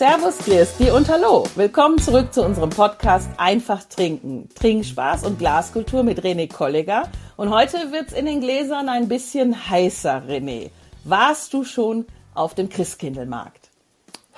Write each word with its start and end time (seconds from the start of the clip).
Servus, 0.00 0.38
Christi 0.38 0.90
und 0.90 1.10
Hallo. 1.10 1.44
Willkommen 1.56 1.98
zurück 1.98 2.32
zu 2.32 2.42
unserem 2.42 2.70
Podcast 2.70 3.28
Einfach 3.36 3.84
trinken. 3.84 4.48
Trinkspaß 4.54 5.24
und 5.24 5.38
Glaskultur 5.38 6.04
mit 6.04 6.24
René 6.24 6.50
Kolleger. 6.50 7.10
Und 7.36 7.50
heute 7.50 7.76
wird's 7.92 8.14
in 8.14 8.24
den 8.24 8.40
Gläsern 8.40 8.88
ein 8.88 9.08
bisschen 9.08 9.68
heißer, 9.68 10.22
René. 10.26 10.70
Warst 11.04 11.52
du 11.52 11.64
schon 11.64 12.06
auf 12.32 12.54
dem 12.54 12.70
Christkindlmarkt? 12.70 13.68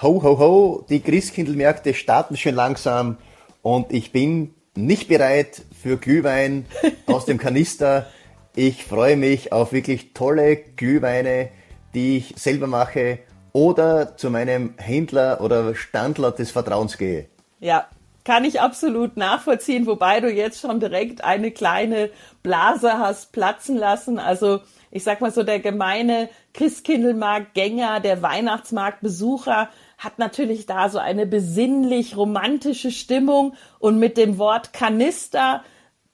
Ho, 0.02 0.20
ho, 0.20 0.38
ho, 0.40 0.84
die 0.88 0.98
Christkindlmärkte 0.98 1.94
starten 1.94 2.36
schon 2.36 2.56
langsam 2.56 3.18
und 3.62 3.92
ich 3.92 4.10
bin 4.10 4.54
nicht 4.74 5.06
bereit 5.06 5.62
für 5.80 5.96
Glühwein 5.96 6.66
aus 7.06 7.24
dem 7.24 7.38
Kanister. 7.38 8.08
Ich 8.56 8.84
freue 8.84 9.16
mich 9.16 9.52
auf 9.52 9.72
wirklich 9.72 10.12
tolle 10.12 10.56
Glühweine, 10.56 11.50
die 11.94 12.16
ich 12.16 12.34
selber 12.36 12.66
mache 12.66 13.20
oder 13.52 14.16
zu 14.16 14.30
meinem 14.30 14.74
Händler 14.76 15.40
oder 15.40 15.74
Standler 15.74 16.32
des 16.32 16.50
Vertrauens 16.50 16.98
gehe. 16.98 17.26
Ja, 17.60 17.86
kann 18.24 18.44
ich 18.44 18.60
absolut 18.60 19.16
nachvollziehen, 19.16 19.86
wobei 19.86 20.20
du 20.20 20.30
jetzt 20.30 20.60
schon 20.60 20.80
direkt 20.80 21.24
eine 21.24 21.50
kleine 21.50 22.10
Blase 22.42 22.98
hast 22.98 23.32
platzen 23.32 23.76
lassen. 23.76 24.18
Also 24.18 24.60
ich 24.90 25.04
sag 25.04 25.20
mal 25.20 25.32
so, 25.32 25.42
der 25.42 25.58
gemeine 25.58 26.28
Christkindlmarktgänger, 26.54 28.00
der 28.00 28.22
Weihnachtsmarktbesucher 28.22 29.68
hat 29.98 30.18
natürlich 30.18 30.66
da 30.66 30.88
so 30.88 30.98
eine 30.98 31.26
besinnlich 31.26 32.16
romantische 32.16 32.90
Stimmung 32.90 33.54
und 33.78 33.98
mit 33.98 34.16
dem 34.16 34.38
Wort 34.38 34.72
Kanister 34.72 35.64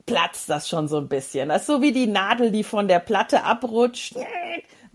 platzt 0.09 0.49
das 0.49 0.69
schon 0.69 0.89
so 0.89 0.99
ein 0.99 1.09
bisschen. 1.09 1.49
Das 1.49 1.63
ist 1.63 1.67
so 1.67 1.83
wie 1.83 1.93
die 1.93 2.07
Nadel, 2.07 2.51
die 2.51 2.65
von 2.65 2.89
der 2.89 2.99
Platte 2.99 3.45
abrutscht 3.45 4.17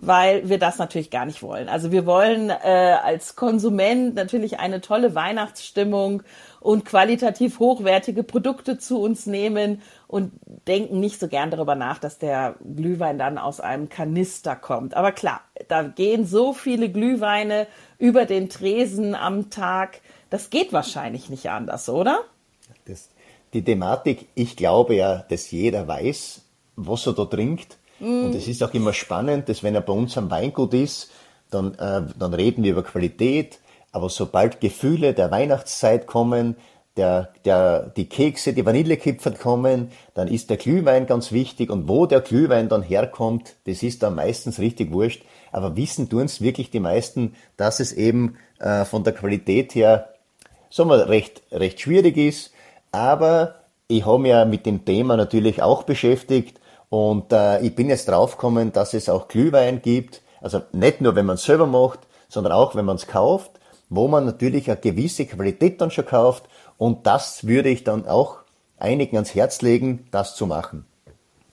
weil 0.05 0.49
wir 0.49 0.59
das 0.59 0.77
natürlich 0.77 1.11
gar 1.11 1.25
nicht 1.25 1.41
wollen. 1.41 1.69
Also 1.69 1.91
wir 1.91 2.05
wollen 2.05 2.49
äh, 2.49 2.97
als 3.03 3.35
Konsument 3.35 4.15
natürlich 4.15 4.59
eine 4.59 4.81
tolle 4.81 5.15
Weihnachtsstimmung 5.15 6.23
und 6.59 6.85
qualitativ 6.85 7.59
hochwertige 7.59 8.23
Produkte 8.23 8.77
zu 8.77 9.01
uns 9.01 9.25
nehmen 9.25 9.81
und 10.07 10.31
denken 10.67 10.99
nicht 10.99 11.19
so 11.19 11.27
gern 11.27 11.51
darüber 11.51 11.75
nach, 11.75 11.99
dass 11.99 12.17
der 12.17 12.55
Glühwein 12.63 13.17
dann 13.17 13.37
aus 13.37 13.59
einem 13.61 13.89
Kanister 13.89 14.55
kommt. 14.55 14.95
Aber 14.95 15.11
klar, 15.11 15.41
da 15.69 15.83
gehen 15.83 16.25
so 16.25 16.53
viele 16.53 16.89
Glühweine 16.89 17.67
über 17.97 18.25
den 18.25 18.49
Tresen 18.49 19.15
am 19.15 19.49
Tag. 19.49 20.01
Das 20.29 20.49
geht 20.49 20.73
wahrscheinlich 20.73 21.29
nicht 21.29 21.49
anders, 21.49 21.87
oder? 21.87 22.19
Das, 22.85 23.09
die 23.53 23.63
Thematik, 23.63 24.27
ich 24.35 24.55
glaube 24.55 24.95
ja, 24.95 25.25
dass 25.29 25.51
jeder 25.51 25.87
weiß, 25.87 26.41
was 26.75 27.07
er 27.07 27.13
da 27.13 27.25
trinkt 27.25 27.77
und 28.03 28.35
es 28.35 28.47
ist 28.47 28.61
auch 28.61 28.73
immer 28.73 28.91
spannend, 28.91 29.47
dass 29.47 29.63
wenn 29.63 29.75
er 29.75 29.81
bei 29.81 29.93
uns 29.93 30.17
am 30.17 30.29
Weingut 30.29 30.73
ist, 30.73 31.09
dann, 31.49 31.73
äh, 31.75 32.01
dann 32.17 32.33
reden 32.33 32.63
wir 32.63 32.71
über 32.71 32.83
Qualität, 32.83 33.59
aber 33.93 34.09
sobald 34.09 34.59
Gefühle 34.59 35.13
der 35.13 35.31
Weihnachtszeit 35.31 36.05
kommen, 36.07 36.55
der, 36.97 37.31
der, 37.45 37.91
die 37.95 38.09
Kekse, 38.09 38.53
die 38.53 38.65
Vanillekipferl 38.65 39.35
kommen, 39.35 39.91
dann 40.13 40.27
ist 40.27 40.49
der 40.49 40.57
Glühwein 40.57 41.07
ganz 41.07 41.31
wichtig 41.31 41.69
und 41.69 41.87
wo 41.87 42.05
der 42.05 42.21
Glühwein 42.21 42.69
dann 42.69 42.83
herkommt, 42.83 43.55
das 43.65 43.83
ist 43.83 44.03
dann 44.03 44.15
meistens 44.15 44.59
richtig 44.59 44.91
wurscht. 44.91 45.23
Aber 45.51 45.75
wissen 45.75 46.09
tun 46.09 46.25
es 46.25 46.41
wirklich 46.41 46.71
die 46.71 46.79
meisten, 46.79 47.35
dass 47.57 47.79
es 47.79 47.93
eben 47.93 48.37
äh, 48.59 48.85
von 48.85 49.03
der 49.03 49.13
Qualität 49.13 49.75
her, 49.75 50.09
sagen 50.69 50.89
wir, 50.89 51.07
recht, 51.09 51.41
recht 51.51 51.79
schwierig 51.79 52.17
ist. 52.17 52.52
Aber 52.93 53.55
ich 53.87 54.05
habe 54.05 54.19
mich 54.19 54.29
ja 54.29 54.45
mit 54.45 54.65
dem 54.65 54.85
Thema 54.85 55.17
natürlich 55.17 55.61
auch 55.61 55.83
beschäftigt 55.83 56.61
und 56.89 57.33
äh, 57.33 57.59
ich 57.61 57.75
bin 57.75 57.89
jetzt 57.89 58.07
draufgekommen, 58.07 58.71
dass 58.71 58.93
es 58.93 59.09
auch 59.09 59.27
Glühwein 59.27 59.81
gibt, 59.81 60.21
also 60.41 60.61
nicht 60.73 61.01
nur, 61.01 61.15
wenn 61.15 61.25
man 61.25 61.35
es 61.35 61.43
selber 61.43 61.65
macht, 61.65 62.01
sondern 62.29 62.53
auch, 62.53 62.75
wenn 62.75 62.85
man 62.85 62.97
es 62.97 63.07
kauft, 63.07 63.51
wo 63.89 64.07
man 64.07 64.25
natürlich 64.25 64.69
eine 64.69 64.79
gewisse 64.79 65.25
Qualität 65.25 65.81
dann 65.81 65.89
schon 65.89 66.05
kauft. 66.05 66.43
Und 66.77 67.07
das 67.07 67.47
würde 67.47 67.69
ich 67.69 67.83
dann 67.83 68.07
auch 68.07 68.37
einigen 68.77 69.17
ans 69.17 69.33
Herz 69.33 69.61
legen, 69.61 70.07
das 70.11 70.35
zu 70.35 70.45
machen. 70.45 70.85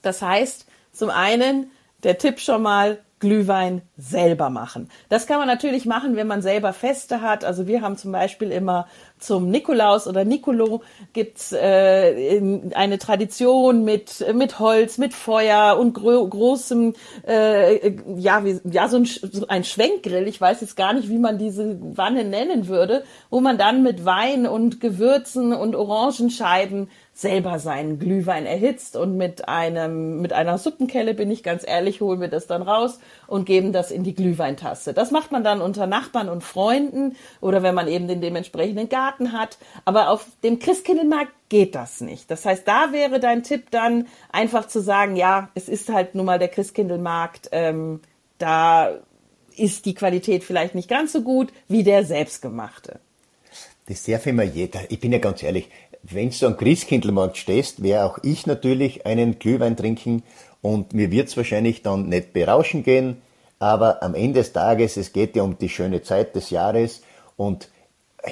Das 0.03 0.21
heißt, 0.21 0.67
zum 0.91 1.09
einen 1.09 1.71
der 2.03 2.19
Tipp 2.19 2.39
schon 2.39 2.61
mal, 2.61 2.99
Glühwein 3.21 3.83
selber 3.97 4.49
machen. 4.49 4.89
Das 5.07 5.27
kann 5.27 5.37
man 5.37 5.47
natürlich 5.47 5.85
machen, 5.85 6.17
wenn 6.17 6.27
man 6.27 6.41
selber 6.41 6.73
Feste 6.73 7.21
hat. 7.21 7.45
Also 7.45 7.67
wir 7.67 7.81
haben 7.81 7.95
zum 7.95 8.11
Beispiel 8.11 8.51
immer 8.51 8.87
zum 9.19 9.49
Nikolaus 9.49 10.07
oder 10.07 10.25
Nicolo 10.25 10.81
gibt's 11.13 11.53
äh, 11.53 12.41
eine 12.73 12.97
Tradition 12.97 13.85
mit 13.85 14.25
mit 14.33 14.59
Holz, 14.59 14.97
mit 14.97 15.13
Feuer 15.13 15.77
und 15.79 15.93
gro 15.93 16.27
großem 16.27 16.95
äh, 17.25 17.93
ja 18.17 18.43
wie, 18.43 18.59
ja 18.69 18.89
so 18.89 18.97
ein, 18.97 19.05
so 19.05 19.47
ein 19.47 19.63
Schwenkgrill. 19.63 20.27
Ich 20.27 20.41
weiß 20.41 20.59
jetzt 20.59 20.75
gar 20.75 20.93
nicht, 20.93 21.07
wie 21.07 21.19
man 21.19 21.37
diese 21.37 21.77
Wanne 21.79 22.25
nennen 22.25 22.67
würde, 22.67 23.03
wo 23.29 23.39
man 23.39 23.57
dann 23.57 23.83
mit 23.83 24.03
Wein 24.03 24.47
und 24.47 24.81
Gewürzen 24.81 25.53
und 25.53 25.75
Orangenscheiben 25.75 26.89
selber 27.21 27.59
seinen 27.59 27.99
Glühwein 27.99 28.45
erhitzt 28.45 28.95
und 28.95 29.15
mit 29.15 29.47
einem 29.47 30.21
mit 30.21 30.33
einer 30.33 30.57
Suppenkelle 30.57 31.13
bin 31.13 31.29
ich 31.29 31.43
ganz 31.43 31.65
ehrlich 31.65 32.01
holen 32.01 32.19
wir 32.19 32.27
das 32.27 32.47
dann 32.47 32.61
raus 32.61 32.99
und 33.27 33.45
geben 33.45 33.71
das 33.71 33.91
in 33.91 34.03
die 34.03 34.15
Glühweintasse. 34.15 34.93
Das 34.93 35.11
macht 35.11 35.31
man 35.31 35.43
dann 35.43 35.61
unter 35.61 35.87
Nachbarn 35.87 36.29
und 36.29 36.43
Freunden 36.43 37.15
oder 37.39 37.63
wenn 37.63 37.75
man 37.75 37.87
eben 37.87 38.07
den 38.07 38.21
dementsprechenden 38.21 38.89
Garten 38.89 39.31
hat. 39.31 39.57
Aber 39.85 40.09
auf 40.09 40.25
dem 40.43 40.59
Christkindlmarkt 40.59 41.31
geht 41.49 41.75
das 41.75 42.01
nicht. 42.01 42.31
Das 42.31 42.45
heißt, 42.45 42.67
da 42.67 42.91
wäre 42.91 43.19
dein 43.19 43.43
Tipp 43.43 43.71
dann 43.71 44.07
einfach 44.31 44.67
zu 44.67 44.81
sagen, 44.81 45.15
ja, 45.15 45.49
es 45.53 45.69
ist 45.69 45.89
halt 45.89 46.15
nun 46.15 46.25
mal 46.25 46.39
der 46.39 46.47
Christkindlmarkt, 46.47 47.49
ähm, 47.51 48.01
da 48.37 48.91
ist 49.55 49.85
die 49.85 49.93
Qualität 49.93 50.43
vielleicht 50.43 50.75
nicht 50.75 50.89
ganz 50.89 51.13
so 51.13 51.21
gut 51.21 51.53
wie 51.67 51.83
der 51.83 52.03
selbstgemachte. 52.03 52.99
Das 53.87 54.03
darf 54.03 54.25
immer 54.25 54.43
jeder. 54.43 54.79
Ich 54.89 54.99
bin 54.99 55.11
ja 55.11 55.19
ganz 55.19 55.43
ehrlich, 55.43 55.69
wenn 56.03 56.29
du 56.29 56.45
am 56.45 56.57
Christkindlmarkt 56.57 57.37
stehst, 57.37 57.83
wäre 57.83 58.05
auch 58.05 58.19
ich 58.23 58.47
natürlich 58.47 59.05
einen 59.05 59.39
Glühwein 59.39 59.77
trinken 59.77 60.23
und 60.61 60.93
mir 60.93 61.11
wird 61.11 61.29
es 61.29 61.37
wahrscheinlich 61.37 61.81
dann 61.81 62.09
nicht 62.09 62.33
berauschen 62.33 62.83
gehen, 62.83 63.21
aber 63.59 64.01
am 64.01 64.15
Ende 64.15 64.39
des 64.39 64.53
Tages, 64.53 64.97
es 64.97 65.13
geht 65.13 65.35
ja 65.35 65.43
um 65.43 65.57
die 65.57 65.69
schöne 65.69 66.01
Zeit 66.01 66.35
des 66.35 66.49
Jahres 66.49 67.01
und 67.37 67.69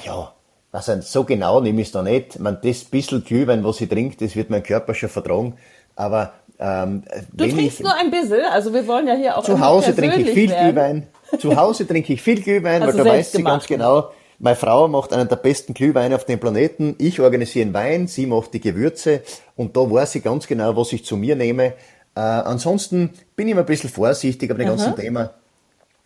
ja, 0.04 0.34
also 0.72 1.02
so 1.02 1.24
genau 1.24 1.62
nehme 1.62 1.82
ich 1.82 1.88
es 1.88 1.94
da 1.94 2.04
nicht. 2.04 2.40
Man, 2.40 2.60
das 2.62 2.84
bisschen 2.84 3.24
Glühwein, 3.24 3.64
was 3.64 3.82
ich 3.82 3.90
trinke, 3.90 4.18
das 4.24 4.36
wird 4.36 4.50
mein 4.50 4.64
Körper 4.64 4.94
schon 4.94 5.10
vertragen. 5.10 5.58
Aber 5.96 6.34
ähm, 6.60 7.04
du 7.34 7.48
trinkst 7.48 7.80
ich, 7.80 7.80
nur 7.80 7.96
ein 7.96 8.12
bisschen, 8.12 8.42
also 8.52 8.74
wir 8.74 8.86
wollen 8.88 9.08
ja 9.08 9.16
hier 9.16 9.38
auch 9.38 9.44
zu 9.44 9.60
Hause 9.60 9.96
trinke 9.96 10.22
ich 10.22 10.32
viel 10.32 10.50
werden. 10.50 10.74
Glühwein. 10.74 11.08
Zu 11.40 11.56
Hause 11.56 11.88
trinke 11.88 12.14
ich 12.14 12.22
viel 12.22 12.42
Glühwein, 12.42 12.84
also 12.84 12.98
weil 12.98 13.06
da 13.06 13.12
weiß 13.12 13.32
sie 13.32 13.44
ganz 13.44 13.68
genau, 13.68 14.10
meine 14.40 14.56
Frau 14.56 14.88
macht 14.88 15.14
einen 15.14 15.28
der 15.28 15.36
besten 15.36 15.74
Glühweine 15.74 16.16
auf 16.16 16.26
dem 16.26 16.40
Planeten. 16.40 16.96
Ich 16.98 17.20
organisiere 17.20 17.66
den 17.66 17.74
Wein, 17.74 18.08
sie 18.08 18.26
macht 18.26 18.54
die 18.54 18.62
Gewürze 18.62 19.22
und 19.56 19.76
da 19.76 19.82
weiß 19.82 20.14
sie 20.14 20.22
ganz 20.22 20.48
genau, 20.48 20.76
was 20.76 20.94
ich 20.94 21.06
zu 21.06 21.18
mir 21.18 21.36
nehme. 21.36 21.74
Äh, 22.16 22.22
ansonsten 22.22 23.12
bin 23.36 23.48
ich 23.48 23.52
immer 23.52 23.62
ein 23.62 23.68
bisschen 23.68 23.90
vorsichtig 23.90 24.50
bei 24.50 24.56
dem 24.56 24.68
ganzen 24.68 24.96
Thema. 24.96 25.34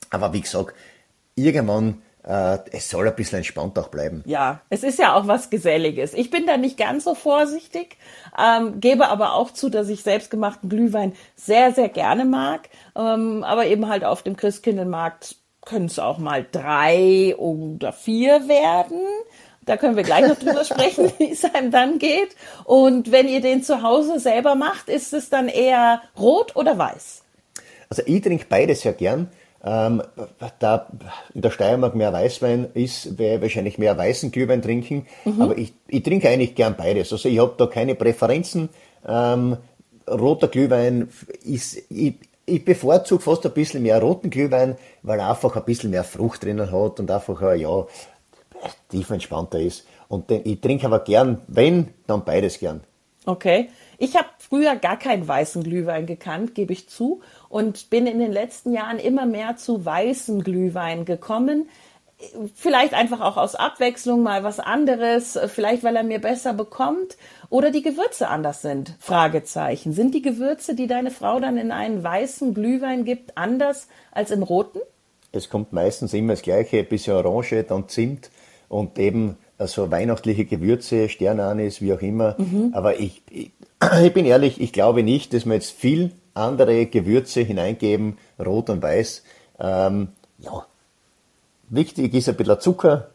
Aber 0.09 0.33
wie 0.33 0.41
gesagt, 0.41 0.75
irgendwann 1.35 2.01
äh, 2.23 2.59
es 2.71 2.89
soll 2.89 3.07
ein 3.07 3.16
bisschen 3.16 3.38
entspannt 3.38 3.77
auch 3.77 3.89
bleiben. 3.89 4.23
Ja, 4.25 4.61
es 4.69 4.83
ist 4.83 5.00
ja 5.00 5.15
auch 5.15 5.27
was 5.27 5.50
Geselliges. 5.50 6.13
Ich 6.13 6.29
bin 6.29 6.47
da 6.47 6.57
nicht 6.57 6.77
ganz 6.77 7.03
so 7.03 7.15
vorsichtig, 7.15 7.97
ähm, 8.38 8.79
gebe 8.79 9.09
aber 9.09 9.33
auch 9.33 9.51
zu, 9.51 9.69
dass 9.69 9.89
ich 9.89 10.03
selbstgemachten 10.03 10.69
Glühwein 10.69 11.13
sehr, 11.35 11.73
sehr 11.73 11.89
gerne 11.89 12.25
mag, 12.25 12.69
ähm, 12.95 13.44
aber 13.44 13.65
eben 13.65 13.89
halt 13.89 14.05
auf 14.05 14.23
dem 14.23 14.38
Christkindlmarkt 14.38 15.35
können 15.66 15.85
es 15.85 16.00
auch 16.00 16.18
mal 16.18 16.46
drei 16.51 17.35
oder 17.38 17.94
vier 17.94 18.47
werden. 18.47 19.01
Da 19.66 19.78
können 19.78 19.96
wir 19.96 20.03
gleich 20.03 20.28
noch 20.28 20.38
drüber 20.38 20.63
sprechen, 20.66 21.12
wie 21.18 21.31
es 21.31 21.46
einem 21.46 21.72
dann 21.72 22.00
geht. 22.00 22.35
Und 22.66 23.12
wenn 23.12 23.28
ihr 23.28 23.41
den 23.41 23.63
zu 23.63 23.81
Hause 23.81 24.19
selber 24.19 24.56
macht, 24.56 24.90
ist 24.90 25.13
es 25.13 25.29
dann 25.29 25.48
eher 25.48 26.01
rot 26.19 26.56
oder 26.56 26.77
weiß? 26.77 27.24
Also 27.89 28.04
ich 28.06 28.21
trinke 28.21 28.45
beides 28.50 28.81
sehr 28.81 28.94
gern. 28.94 29.30
Ähm, 29.65 30.04
da 30.60 30.88
in 31.33 31.42
der 31.42 31.51
Steiermark 31.51 31.95
mehr 31.95 32.12
Weißwein 32.12 32.68
ist, 32.74 33.18
werde 33.18 33.36
ich 33.36 33.42
wahrscheinlich 33.44 33.77
mehr 33.77 33.98
weißen 33.98 34.31
Glühwein 34.31 34.62
trinken. 34.62 35.06
Mhm. 35.24 35.42
Aber 35.42 35.57
ich, 35.57 35.74
ich 35.88 36.04
trinke 36.04 36.30
eigentlich 36.30 36.56
gern 36.56 36.75
beides. 36.75 37.13
Also 37.13 37.30
ich 37.30 37.39
habe 37.39 37.54
da 37.57 37.68
keine 37.68 37.95
Präferenzen. 37.95 38.69
Ähm, 39.07 39.57
roter 40.09 40.50
Glühwein 40.50 41.07
ist, 41.44 41.77
ich, 41.89 42.16
ich 42.45 42.66
bevorzuge 42.66 43.22
fast 43.22 43.45
ein 43.45 43.54
bisschen 43.54 43.84
mehr 43.84 44.01
roten 44.01 44.30
Glühwein, 44.30 44.75
weil 45.01 45.19
er 45.19 45.30
einfach 45.30 45.56
ein 45.56 45.66
bisschen 45.66 45.92
mehr 45.92 46.04
Frucht 46.04 46.44
drinnen 46.44 46.72
hat 46.72 47.00
und 47.00 47.10
einfach, 47.10 47.56
ja, 47.56 47.86
tief 48.90 49.10
entspannter 49.10 49.60
ist. 49.60 49.86
Und 50.07 50.30
den, 50.30 50.42
ich 50.45 50.62
trinke 50.62 50.86
aber 50.86 51.00
gern, 51.00 51.42
wenn, 51.48 51.94
dann 52.07 52.24
beides 52.24 52.60
gern. 52.60 52.81
Okay. 53.25 53.69
Ich 53.98 54.18
habe 54.18 54.28
früher 54.38 54.75
gar 54.75 55.00
keinen 55.00 55.28
weißen 55.28 55.63
Glühwein 55.63 56.06
gekannt, 56.06 56.56
gebe 56.56 56.74
ich 56.74 56.90
zu, 56.90 57.22
und 57.48 57.90
bin 57.90 58.06
in 58.06 58.19
den 58.19 58.34
letzten 58.34 58.74
Jahren 58.74 59.00
immer 59.00 59.25
mehr 59.25 59.56
zu 59.56 59.86
weißen 59.86 60.44
Glühwein 60.44 61.06
gekommen 61.06 61.69
vielleicht 62.55 62.93
einfach 62.93 63.21
auch 63.21 63.37
aus 63.37 63.55
Abwechslung 63.55 64.23
mal 64.23 64.43
was 64.43 64.59
anderes, 64.59 65.37
vielleicht 65.47 65.83
weil 65.83 65.95
er 65.95 66.03
mir 66.03 66.19
besser 66.19 66.53
bekommt 66.53 67.17
oder 67.49 67.71
die 67.71 67.81
Gewürze 67.81 68.27
anders 68.27 68.61
sind. 68.61 68.95
Fragezeichen. 68.99 69.93
Sind 69.93 70.13
die 70.13 70.21
Gewürze, 70.21 70.75
die 70.75 70.87
deine 70.87 71.11
Frau 71.11 71.39
dann 71.39 71.57
in 71.57 71.71
einen 71.71 72.03
weißen 72.03 72.53
Glühwein 72.53 73.05
gibt, 73.05 73.37
anders 73.37 73.87
als 74.11 74.31
im 74.31 74.43
roten? 74.43 74.79
Es 75.31 75.49
kommt 75.49 75.73
meistens 75.73 76.13
immer 76.13 76.33
das 76.33 76.41
gleiche, 76.43 76.79
ein 76.79 76.87
bisschen 76.87 77.15
Orange, 77.15 77.63
dann 77.63 77.87
Zimt, 77.89 78.29
und 78.69 78.97
eben 78.97 79.37
so 79.59 79.91
weihnachtliche 79.91 80.45
Gewürze, 80.45 81.07
Sternanis, 81.07 81.81
wie 81.81 81.93
auch 81.93 82.01
immer. 82.01 82.35
Mhm. 82.37 82.71
Aber 82.73 82.99
ich, 82.99 83.21
ich, 83.29 83.51
ich 84.03 84.13
bin 84.13 84.25
ehrlich, 84.25 84.59
ich 84.59 84.73
glaube 84.73 85.03
nicht, 85.03 85.33
dass 85.33 85.45
wir 85.45 85.53
jetzt 85.53 85.71
viel 85.71 86.11
andere 86.33 86.87
Gewürze 86.87 87.41
hineingeben, 87.41 88.17
rot 88.43 88.69
und 88.69 88.81
weiß. 88.81 89.23
Ähm, 89.59 90.09
ja, 90.39 90.65
wichtig 91.75 92.13
ist 92.13 92.29
ein 92.29 92.35
bisschen 92.35 92.59
Zucker. 92.59 93.09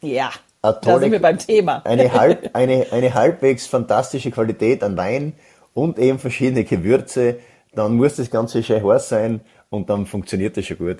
Ja, 0.00 0.30
tolle, 0.62 0.78
da 0.82 0.98
sind 1.00 1.12
wir 1.12 1.22
beim 1.22 1.38
Thema. 1.38 1.82
Eine, 1.84 2.12
halb, 2.18 2.50
eine, 2.54 2.86
eine 2.90 3.14
halbwegs 3.14 3.66
fantastische 3.66 4.30
Qualität 4.30 4.82
an 4.82 4.96
Wein 4.96 5.34
und 5.74 5.98
eben 5.98 6.18
verschiedene 6.18 6.64
Gewürze. 6.64 7.38
Dann 7.74 7.96
muss 7.96 8.16
das 8.16 8.30
Ganze 8.30 8.62
schön 8.62 8.84
heiß 8.84 9.08
sein 9.08 9.40
und 9.70 9.88
dann 9.90 10.06
funktioniert 10.06 10.56
das 10.56 10.66
schon 10.66 10.78
gut. 10.78 10.98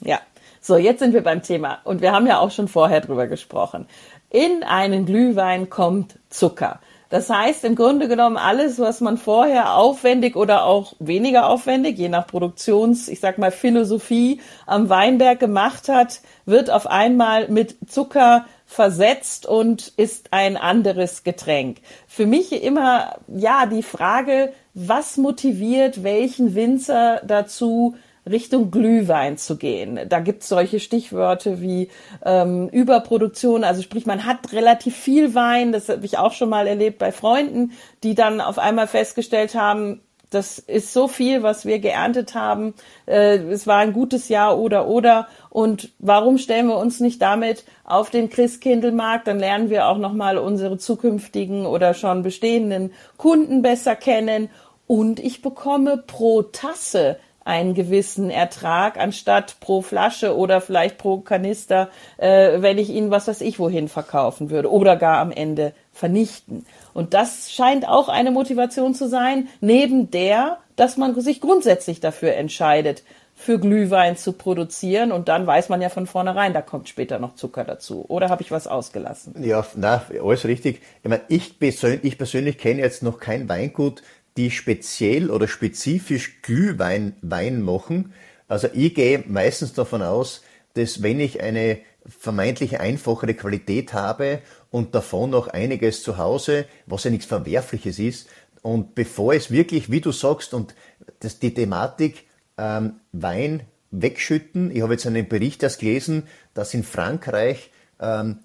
Ja, 0.00 0.20
so, 0.60 0.76
jetzt 0.76 0.98
sind 0.98 1.14
wir 1.14 1.22
beim 1.22 1.42
Thema. 1.42 1.78
Und 1.84 2.00
wir 2.00 2.12
haben 2.12 2.26
ja 2.26 2.40
auch 2.40 2.50
schon 2.50 2.68
vorher 2.68 3.00
drüber 3.00 3.26
gesprochen. 3.26 3.86
In 4.30 4.64
einen 4.64 5.06
Glühwein 5.06 5.70
kommt 5.70 6.18
Zucker. 6.28 6.80
Das 7.08 7.30
heißt 7.30 7.64
im 7.64 7.76
Grunde 7.76 8.08
genommen 8.08 8.36
alles, 8.36 8.78
was 8.80 9.00
man 9.00 9.16
vorher 9.16 9.74
aufwendig 9.76 10.34
oder 10.34 10.64
auch 10.64 10.94
weniger 10.98 11.48
aufwendig, 11.48 11.98
je 11.98 12.08
nach 12.08 12.26
Produktions, 12.26 13.08
ich 13.08 13.20
sag 13.20 13.38
mal 13.38 13.52
Philosophie 13.52 14.40
am 14.66 14.88
Weinberg 14.88 15.38
gemacht 15.38 15.88
hat, 15.88 16.20
wird 16.46 16.68
auf 16.70 16.88
einmal 16.88 17.48
mit 17.48 17.76
Zucker 17.88 18.44
versetzt 18.66 19.46
und 19.46 19.92
ist 19.96 20.32
ein 20.32 20.56
anderes 20.56 21.22
Getränk. 21.22 21.78
Für 22.08 22.26
mich 22.26 22.52
immer, 22.64 23.16
ja, 23.28 23.66
die 23.66 23.84
Frage, 23.84 24.52
was 24.74 25.16
motiviert 25.16 26.02
welchen 26.02 26.56
Winzer 26.56 27.22
dazu, 27.24 27.94
Richtung 28.28 28.70
Glühwein 28.70 29.38
zu 29.38 29.56
gehen. 29.56 30.00
Da 30.08 30.20
gibt 30.20 30.42
es 30.42 30.48
solche 30.48 30.80
Stichwörter 30.80 31.60
wie 31.60 31.88
ähm, 32.24 32.68
Überproduktion, 32.68 33.64
also 33.64 33.82
sprich, 33.82 34.06
man 34.06 34.26
hat 34.26 34.52
relativ 34.52 34.96
viel 34.96 35.34
Wein, 35.34 35.72
das 35.72 35.88
habe 35.88 36.04
ich 36.04 36.18
auch 36.18 36.32
schon 36.32 36.48
mal 36.48 36.66
erlebt 36.66 36.98
bei 36.98 37.12
Freunden, 37.12 37.72
die 38.02 38.14
dann 38.14 38.40
auf 38.40 38.58
einmal 38.58 38.86
festgestellt 38.86 39.54
haben, 39.54 40.00
das 40.30 40.58
ist 40.58 40.92
so 40.92 41.06
viel, 41.06 41.42
was 41.42 41.66
wir 41.66 41.78
geerntet 41.78 42.34
haben. 42.34 42.74
Äh, 43.06 43.36
es 43.36 43.66
war 43.66 43.78
ein 43.78 43.92
gutes 43.92 44.28
Jahr 44.28 44.58
oder 44.58 44.88
oder. 44.88 45.28
Und 45.50 45.92
warum 45.98 46.36
stellen 46.38 46.66
wir 46.66 46.78
uns 46.78 46.98
nicht 46.98 47.22
damit 47.22 47.64
auf 47.84 48.10
den 48.10 48.28
Christkindlmarkt? 48.28 49.28
Dann 49.28 49.38
lernen 49.38 49.70
wir 49.70 49.86
auch 49.86 49.98
nochmal 49.98 50.36
unsere 50.38 50.78
zukünftigen 50.78 51.64
oder 51.64 51.94
schon 51.94 52.22
bestehenden 52.22 52.92
Kunden 53.16 53.62
besser 53.62 53.94
kennen. 53.94 54.50
Und 54.88 55.20
ich 55.20 55.42
bekomme 55.42 55.96
pro 55.96 56.42
Tasse 56.42 57.18
einen 57.46 57.74
gewissen 57.74 58.28
Ertrag 58.28 58.98
anstatt 58.98 59.60
pro 59.60 59.80
Flasche 59.80 60.36
oder 60.36 60.60
vielleicht 60.60 60.98
pro 60.98 61.18
Kanister, 61.18 61.90
äh, 62.18 62.60
wenn 62.60 62.76
ich 62.76 62.90
ihn 62.90 63.10
was 63.10 63.28
weiß 63.28 63.40
ich 63.40 63.60
wohin 63.60 63.88
verkaufen 63.88 64.50
würde 64.50 64.70
oder 64.70 64.96
gar 64.96 65.18
am 65.18 65.30
Ende 65.30 65.72
vernichten. 65.92 66.66
Und 66.92 67.14
das 67.14 67.52
scheint 67.52 67.86
auch 67.86 68.08
eine 68.08 68.32
Motivation 68.32 68.94
zu 68.94 69.08
sein, 69.08 69.48
neben 69.60 70.10
der, 70.10 70.58
dass 70.74 70.96
man 70.96 71.18
sich 71.20 71.40
grundsätzlich 71.40 72.00
dafür 72.00 72.34
entscheidet, 72.34 73.04
für 73.38 73.60
Glühwein 73.60 74.16
zu 74.16 74.32
produzieren 74.32 75.12
und 75.12 75.28
dann 75.28 75.46
weiß 75.46 75.68
man 75.68 75.82
ja 75.82 75.90
von 75.90 76.06
vornherein, 76.06 76.54
da 76.54 76.62
kommt 76.62 76.88
später 76.88 77.18
noch 77.18 77.34
Zucker 77.34 77.64
dazu. 77.64 78.06
Oder 78.08 78.30
habe 78.30 78.42
ich 78.42 78.50
was 78.50 78.66
ausgelassen? 78.66 79.34
Ja, 79.44 79.64
na, 79.76 80.02
alles 80.20 80.46
richtig. 80.46 80.80
Ich 81.02 81.10
meine, 81.10 81.22
ich 81.28 81.58
persönlich, 81.58 82.02
ich 82.02 82.18
persönlich 82.18 82.56
kenne 82.56 82.80
jetzt 82.80 83.02
noch 83.02 83.20
kein 83.20 83.46
Weingut, 83.48 84.02
die 84.36 84.50
speziell 84.50 85.30
oder 85.30 85.48
spezifisch 85.48 86.42
Glühwein 86.42 87.16
Wein 87.22 87.62
machen. 87.62 88.12
Also 88.48 88.68
ich 88.72 88.94
gehe 88.94 89.24
meistens 89.26 89.72
davon 89.72 90.02
aus, 90.02 90.42
dass 90.74 91.02
wenn 91.02 91.20
ich 91.20 91.42
eine 91.42 91.78
vermeintlich 92.06 92.78
einfachere 92.78 93.34
Qualität 93.34 93.92
habe 93.92 94.40
und 94.70 94.94
davon 94.94 95.30
noch 95.30 95.48
einiges 95.48 96.02
zu 96.02 96.18
Hause, 96.18 96.66
was 96.86 97.04
ja 97.04 97.10
nichts 97.10 97.26
Verwerfliches 97.26 97.98
ist, 97.98 98.28
und 98.62 98.96
bevor 98.96 99.32
es 99.32 99.52
wirklich, 99.52 99.92
wie 99.92 100.00
du 100.00 100.10
sagst, 100.10 100.52
und 100.52 100.74
das, 101.20 101.38
die 101.38 101.54
Thematik 101.54 102.24
ähm, 102.58 102.94
Wein 103.12 103.62
wegschütten, 103.92 104.72
ich 104.74 104.82
habe 104.82 104.94
jetzt 104.94 105.06
einen 105.06 105.28
Bericht 105.28 105.62
erst 105.62 105.78
gelesen, 105.78 106.24
dass 106.52 106.74
in 106.74 106.82
Frankreich 106.82 107.70
ähm, 108.00 108.40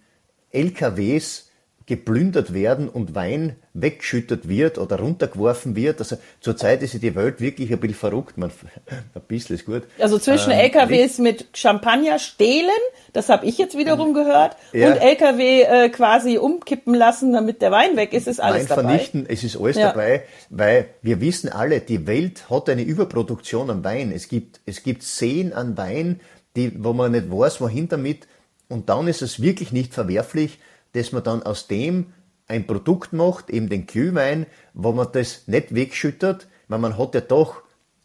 LKWs 0.51 1.50
geplündert 1.91 2.53
werden 2.53 2.87
und 2.87 3.15
Wein 3.15 3.57
weggeschüttet 3.73 4.47
wird 4.47 4.77
oder 4.77 4.97
runtergeworfen 4.99 5.75
wird. 5.75 5.99
Also 5.99 6.15
zurzeit 6.39 6.81
ist 6.83 6.93
ja 6.93 6.99
die 6.99 7.15
Welt 7.15 7.41
wirklich 7.41 7.69
ein 7.69 7.81
bisschen 7.81 7.97
verrückt. 7.97 8.37
Man, 8.37 8.49
ein 9.13 9.21
bisschen 9.27 9.57
ist 9.57 9.65
gut. 9.65 9.83
Also 9.99 10.17
zwischen 10.17 10.51
ähm, 10.51 10.59
LKWs 10.59 11.17
mit 11.17 11.47
Champagner 11.53 12.17
stehlen, 12.17 12.69
das 13.11 13.27
habe 13.27 13.45
ich 13.45 13.57
jetzt 13.57 13.77
wiederum 13.77 14.13
gehört, 14.13 14.55
ja. 14.71 14.87
und 14.87 15.01
LKW 15.01 15.63
äh, 15.63 15.89
quasi 15.89 16.37
umkippen 16.37 16.93
lassen, 16.93 17.33
damit 17.33 17.61
der 17.61 17.71
Wein 17.71 17.97
weg 17.97 18.13
ist, 18.13 18.25
ist 18.25 18.39
alles 18.39 18.61
Wein 18.61 18.67
dabei. 18.69 18.83
vernichten, 18.83 19.25
es 19.27 19.43
ist 19.43 19.57
alles 19.57 19.75
ja. 19.75 19.89
dabei, 19.89 20.23
weil 20.49 20.85
wir 21.01 21.19
wissen 21.19 21.49
alle, 21.49 21.81
die 21.81 22.07
Welt 22.07 22.49
hat 22.49 22.69
eine 22.69 22.83
Überproduktion 22.83 23.69
an 23.69 23.83
Wein. 23.83 24.13
Es 24.15 24.29
gibt, 24.29 24.61
es 24.65 24.81
gibt 24.83 25.03
Seen 25.03 25.51
an 25.51 25.75
Wein, 25.75 26.21
die, 26.55 26.71
wo 26.81 26.93
man 26.93 27.11
nicht 27.11 27.29
weiß, 27.29 27.59
wohin 27.59 27.89
damit. 27.89 28.27
Und 28.69 28.87
dann 28.87 29.09
ist 29.09 29.21
es 29.21 29.41
wirklich 29.41 29.73
nicht 29.73 29.93
verwerflich, 29.93 30.57
dass 30.93 31.11
man 31.11 31.23
dann 31.23 31.43
aus 31.43 31.67
dem 31.67 32.13
ein 32.47 32.67
Produkt 32.67 33.13
macht, 33.13 33.49
eben 33.49 33.69
den 33.69 33.87
Glühwein, 33.87 34.45
wo 34.73 34.91
man 34.91 35.07
das 35.11 35.47
nicht 35.47 35.73
wegschüttet, 35.73 36.47
weil 36.67 36.79
man 36.79 36.97
hat 36.97 37.15
ja 37.15 37.21
doch 37.21 37.61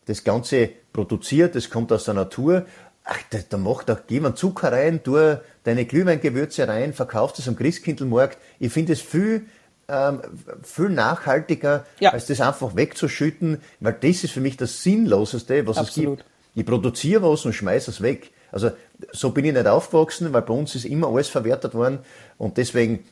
das 0.07 0.25
Ganze 0.25 0.71
produziert, 0.93 1.55
das 1.57 1.69
kommt 1.69 1.93
aus 1.93 2.05
der 2.05 2.15
Natur. 2.15 2.65
Ach, 3.05 3.19
da, 3.31 3.39
da 3.49 3.59
macht 3.59 3.89
doch, 3.89 4.01
geh 4.07 4.21
mal 4.21 4.35
Zucker 4.35 4.73
rein, 4.73 5.03
tu 5.03 5.17
deine 5.65 5.85
Glühweingewürze 5.85 6.67
rein, 6.67 6.93
verkaufst 6.93 7.39
es 7.39 7.49
am 7.49 7.57
Christkindlmarkt. 7.57 8.39
Ich 8.59 8.73
finde 8.73 8.93
es 8.95 9.01
viel, 9.01 9.47
ähm, 9.89 10.21
viel 10.63 10.89
nachhaltiger, 10.89 11.85
ja. 12.01 12.13
als 12.13 12.27
das 12.27 12.41
einfach 12.41 12.75
wegzuschütten, 12.77 13.59
weil 13.81 13.95
das 13.95 14.25
ist 14.25 14.33
für 14.33 14.41
mich 14.41 14.57
das 14.57 14.83
Sinnloseste, 14.83 15.67
was 15.67 15.77
Absolut. 15.77 16.21
es 16.21 16.25
gibt. 16.25 16.31
Ich 16.55 16.67
produziere 16.67 17.23
was 17.23 17.45
und 17.45 17.53
schmeiße 17.53 17.91
es 17.91 18.01
weg. 18.01 18.31
Also 18.57 18.71
so 19.13 19.33
bin 19.33 19.45
ich 19.45 19.53
nicht 19.53 19.67
aufgewachsen, 19.67 20.33
weil 20.33 20.41
bei 20.41 20.55
uns 20.55 20.75
ist 20.75 20.87
immer 20.87 21.09
alles 21.09 21.29
verwertet 21.29 21.75
worden 21.75 21.99
und 22.39 22.57
deswegen 22.57 23.05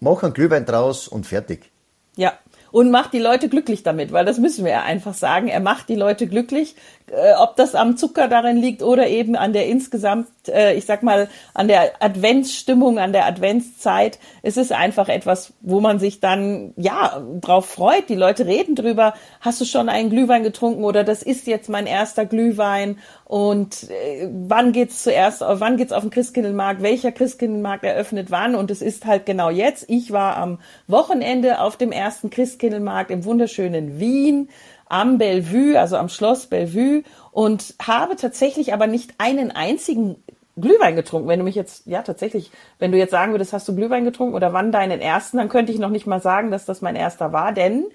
mach 0.00 0.22
einen 0.22 0.32
Glühwein 0.32 0.64
draus 0.64 1.06
und 1.06 1.26
fertig. 1.26 1.70
Ja, 2.16 2.32
und 2.72 2.90
macht 2.90 3.12
die 3.12 3.18
Leute 3.18 3.50
glücklich 3.50 3.82
damit, 3.82 4.10
weil 4.10 4.24
das 4.24 4.38
müssen 4.38 4.64
wir 4.64 4.72
ja 4.72 4.82
einfach 4.84 5.12
sagen. 5.12 5.48
Er 5.48 5.60
macht 5.60 5.90
die 5.90 5.96
Leute 5.96 6.26
glücklich, 6.26 6.76
äh, 7.10 7.34
ob 7.38 7.56
das 7.56 7.74
am 7.74 7.96
Zucker 7.96 8.28
darin 8.28 8.56
liegt 8.56 8.82
oder 8.82 9.06
eben 9.06 9.36
an 9.36 9.52
der 9.52 9.66
insgesamt, 9.66 10.28
äh, 10.48 10.74
ich 10.74 10.86
sag 10.86 11.02
mal, 11.02 11.28
an 11.54 11.68
der 11.68 12.02
Adventsstimmung, 12.02 12.98
an 12.98 13.12
der 13.12 13.26
Adventszeit. 13.26 14.18
Es 14.42 14.56
ist 14.56 14.72
einfach 14.72 15.08
etwas, 15.08 15.52
wo 15.60 15.80
man 15.80 15.98
sich 15.98 16.20
dann, 16.20 16.72
ja, 16.76 17.22
drauf 17.40 17.66
freut. 17.66 18.08
Die 18.08 18.14
Leute 18.14 18.46
reden 18.46 18.74
drüber. 18.74 19.14
Hast 19.40 19.60
du 19.60 19.64
schon 19.64 19.88
einen 19.88 20.10
Glühwein 20.10 20.42
getrunken 20.42 20.84
oder 20.84 21.04
das 21.04 21.22
ist 21.22 21.46
jetzt 21.46 21.68
mein 21.68 21.86
erster 21.86 22.26
Glühwein 22.26 22.98
und 23.24 23.90
äh, 23.90 24.28
wann 24.30 24.72
geht's 24.72 25.02
zuerst, 25.02 25.42
wann 25.46 25.76
geht's 25.76 25.92
auf 25.92 26.02
den 26.02 26.10
Christkindlmarkt, 26.10 26.82
welcher 26.82 27.12
Christkindlmarkt 27.12 27.84
eröffnet 27.84 28.30
wann 28.30 28.54
und 28.54 28.70
es 28.70 28.82
ist 28.82 29.06
halt 29.06 29.26
genau 29.26 29.50
jetzt. 29.50 29.84
Ich 29.88 30.12
war 30.12 30.36
am 30.36 30.58
Wochenende 30.86 31.60
auf 31.60 31.76
dem 31.76 31.92
ersten 31.92 32.30
Christkindlmarkt 32.30 33.10
im 33.10 33.24
wunderschönen 33.24 34.00
Wien 34.00 34.48
am 34.88 35.18
Bellevue, 35.18 35.78
also 35.78 35.96
am 35.96 36.08
Schloss 36.08 36.46
Bellevue 36.46 37.02
und 37.32 37.74
habe 37.82 38.16
tatsächlich 38.16 38.72
aber 38.72 38.86
nicht 38.86 39.14
einen 39.18 39.50
einzigen 39.50 40.16
Glühwein 40.56 40.96
getrunken. 40.96 41.28
Wenn 41.28 41.40
du 41.40 41.44
mich 41.44 41.54
jetzt, 41.54 41.86
ja 41.86 42.02
tatsächlich, 42.02 42.50
wenn 42.78 42.92
du 42.92 42.98
jetzt 42.98 43.10
sagen 43.10 43.32
würdest, 43.32 43.52
hast 43.52 43.68
du 43.68 43.74
Glühwein 43.74 44.04
getrunken 44.04 44.34
oder 44.34 44.52
wann 44.52 44.72
deinen 44.72 45.00
ersten, 45.00 45.36
dann 45.36 45.48
könnte 45.48 45.72
ich 45.72 45.78
noch 45.78 45.90
nicht 45.90 46.06
mal 46.06 46.22
sagen, 46.22 46.50
dass 46.50 46.64
das 46.64 46.80
mein 46.80 46.96
erster 46.96 47.32
war, 47.32 47.52
denn 47.52 47.86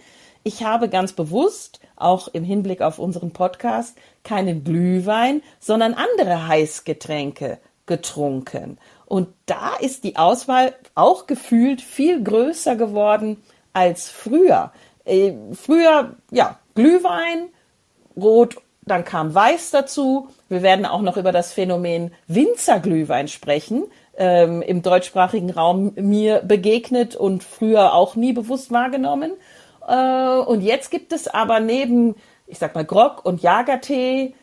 ich 0.44 0.64
habe 0.64 0.90
ganz 0.90 1.14
bewusst, 1.14 1.80
auch 1.96 2.28
im 2.30 2.44
Hinblick 2.44 2.82
auf 2.82 2.98
unseren 2.98 3.32
Podcast, 3.32 3.96
keinen 4.24 4.64
Glühwein, 4.64 5.44
sondern 5.60 5.94
andere 5.94 6.48
Heißgetränke 6.48 7.60
getrunken. 7.86 8.80
Und 9.06 9.28
da 9.46 9.76
ist 9.80 10.04
die 10.04 10.16
Auswahl 10.16 10.74
auch 10.96 11.28
gefühlt 11.28 11.82
viel 11.82 12.24
größer 12.24 12.76
geworden 12.76 13.44
als 13.74 14.10
früher. 14.10 14.72
Äh, 15.06 15.34
früher, 15.54 16.16
ja, 16.32 16.58
Glühwein, 16.76 17.50
Rot, 18.16 18.58
dann 18.84 19.06
kam 19.06 19.34
Weiß 19.34 19.72
dazu. 19.72 20.30
Wir 20.50 20.62
werden 20.62 20.86
auch 20.86 21.02
noch 21.02 21.18
über 21.18 21.32
das 21.32 21.54
Phänomen 21.54 22.12
Winzerglühwein 22.28 23.28
sprechen. 23.28 23.86
Ähm, 24.18 24.62
im 24.62 24.82
deutschsprachigen 24.82 25.50
Raum 25.50 25.94
mir 25.96 26.40
begegnet 26.40 27.16
und 27.16 27.44
früher 27.44 27.94
auch 27.94 28.16
nie 28.16 28.34
bewusst 28.34 28.72
wahrgenommen. 28.72 29.32
Äh, 29.88 30.40
und 30.40 30.62
jetzt 30.62 30.92
gibt 30.92 31.14
es 31.14 31.28
aber 31.28 31.60
neben, 31.60 32.16
ich 32.48 32.58
sag 32.58 32.76
mal, 32.76 32.86
Grog 32.86 33.26
und 33.26 33.42
Jagertee 33.42 34.34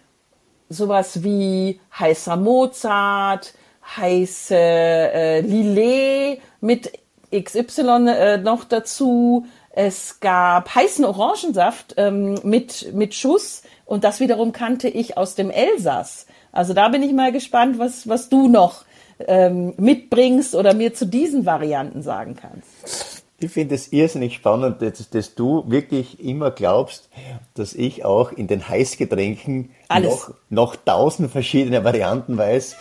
sowas 0.69 1.23
wie 1.23 1.81
heißer 1.99 2.37
Mozart, 2.37 3.55
heiße 3.97 4.55
äh, 4.55 5.41
Lillet 5.41 6.41
mit 6.61 6.93
XY 7.35 8.09
äh, 8.09 8.39
noch 8.39 8.65
dazu. 8.65 9.47
Es 9.81 10.19
gab 10.19 10.75
heißen 10.75 11.05
Orangensaft 11.05 11.95
ähm, 11.99 12.35
mit, 12.43 12.93
mit 12.95 13.15
Schuss 13.15 13.63
und 13.87 14.03
das 14.03 14.19
wiederum 14.19 14.51
kannte 14.51 14.89
ich 14.89 15.17
aus 15.17 15.37
dem 15.37 15.51
Elsass. 15.51 16.27
Also 16.51 16.75
da 16.75 16.89
bin 16.89 17.01
ich 17.05 17.13
mal 17.13 17.31
gespannt, 17.31 17.79
was, 17.79 18.09
was 18.09 18.29
du 18.29 18.49
noch 18.49 18.85
ähm, 19.21 19.75
mitbringst 19.77 20.57
oder 20.57 20.75
mir 20.75 20.95
zu 20.95 21.07
diesen 21.07 21.47
Varianten 21.47 22.03
sagen 22.03 22.35
kannst. 22.35 23.23
Ich 23.39 23.53
finde 23.53 23.77
es 23.77 23.93
irrsinnig 23.93 24.35
spannend, 24.35 24.83
dass, 24.83 25.11
dass, 25.11 25.37
du 25.37 25.63
wirklich 25.69 26.25
immer 26.25 26.51
glaubst, 26.51 27.09
dass 27.55 27.73
ich 27.73 28.05
auch 28.05 28.33
in 28.33 28.49
den 28.49 28.69
Heißgetränken 28.69 29.71
noch, 30.03 30.35
noch 30.51 30.75
tausend 30.75 31.31
verschiedene 31.31 31.85
Varianten 31.85 32.37
weiß. 32.37 32.75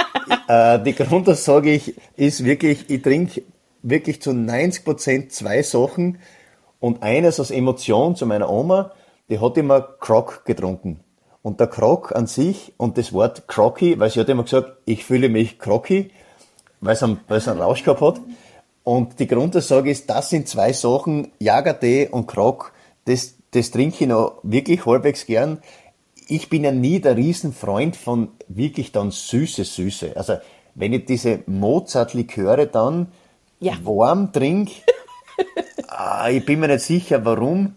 äh, 0.46 0.78
die 0.78 0.94
Grundaussage 0.94 1.72
ich, 1.72 1.96
ist 2.14 2.44
wirklich, 2.44 2.88
ich 2.90 3.02
trinke 3.02 3.42
wirklich 3.82 4.22
zu 4.22 4.32
90 4.32 4.84
Prozent 4.84 5.32
zwei 5.32 5.60
Sachen 5.64 6.18
und 6.84 7.02
eines 7.02 7.40
aus 7.40 7.50
Emotion 7.50 8.14
zu 8.14 8.26
meiner 8.26 8.50
Oma, 8.50 8.90
die 9.30 9.40
hat 9.40 9.56
immer 9.56 9.80
Croc 9.80 10.44
getrunken. 10.44 11.00
Und 11.40 11.58
der 11.58 11.66
Croc 11.66 12.14
an 12.14 12.26
sich 12.26 12.74
und 12.76 12.98
das 12.98 13.14
Wort 13.14 13.48
Crocky, 13.48 13.98
weil 13.98 14.10
sie 14.10 14.20
hat 14.20 14.28
immer 14.28 14.42
gesagt, 14.42 14.76
ich 14.84 15.02
fühle 15.02 15.30
mich 15.30 15.58
Crocky, 15.58 16.10
weil 16.82 16.92
es 16.92 17.02
einen, 17.02 17.20
weil 17.26 17.38
es 17.38 17.48
einen 17.48 17.62
Rausch 17.62 17.84
gehabt 17.84 18.02
hat. 18.02 18.20
Und 18.82 19.18
die 19.18 19.26
Grundaussage 19.26 19.90
ist, 19.90 20.10
das 20.10 20.28
sind 20.28 20.46
zwei 20.46 20.74
Sachen, 20.74 21.32
Jagertee 21.38 22.08
und 22.08 22.26
Croc, 22.26 22.74
das, 23.06 23.36
das 23.52 23.70
trinke 23.70 24.04
ich 24.04 24.06
noch 24.10 24.40
wirklich 24.42 24.84
halbwegs 24.84 25.24
gern. 25.24 25.62
Ich 26.28 26.50
bin 26.50 26.64
ja 26.64 26.70
nie 26.70 27.00
der 27.00 27.16
Riesenfreund 27.16 27.96
von 27.96 28.28
wirklich 28.46 28.92
dann 28.92 29.10
süße 29.10 29.64
Süße. 29.64 30.18
Also 30.18 30.34
wenn 30.74 30.92
ich 30.92 31.06
diese 31.06 31.44
Mozart-Liköre 31.46 32.66
dann 32.66 33.06
ja. 33.58 33.72
warm 33.84 34.34
trinke, 34.34 34.72
ah, 35.88 36.28
ich 36.28 36.44
bin 36.44 36.60
mir 36.60 36.68
nicht 36.68 36.80
sicher 36.80 37.24
warum. 37.24 37.74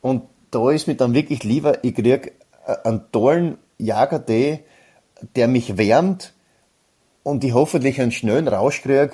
Und 0.00 0.22
da 0.50 0.70
ist 0.70 0.86
mir 0.86 0.94
dann 0.94 1.14
wirklich 1.14 1.44
lieber, 1.44 1.84
ich 1.84 1.94
kriege 1.94 2.32
einen 2.84 3.10
tollen 3.12 3.58
Jagertee, 3.78 4.64
der 5.34 5.48
mich 5.48 5.76
wärmt 5.78 6.32
und 7.22 7.44
ich 7.44 7.54
hoffentlich 7.54 8.00
einen 8.00 8.12
schnellen 8.12 8.48
Rausch 8.48 8.82
kriege, 8.82 9.12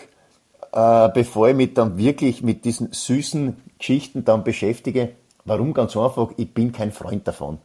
äh, 0.72 1.08
bevor 1.10 1.48
ich 1.48 1.56
mich 1.56 1.74
dann 1.74 1.98
wirklich 1.98 2.42
mit 2.42 2.64
diesen 2.64 2.92
süßen 2.92 3.56
Geschichten 3.78 4.24
dann 4.24 4.44
beschäftige. 4.44 5.10
Warum? 5.44 5.74
Ganz 5.74 5.96
einfach, 5.96 6.30
ich 6.36 6.52
bin 6.52 6.72
kein 6.72 6.92
Freund 6.92 7.26
davon. 7.26 7.58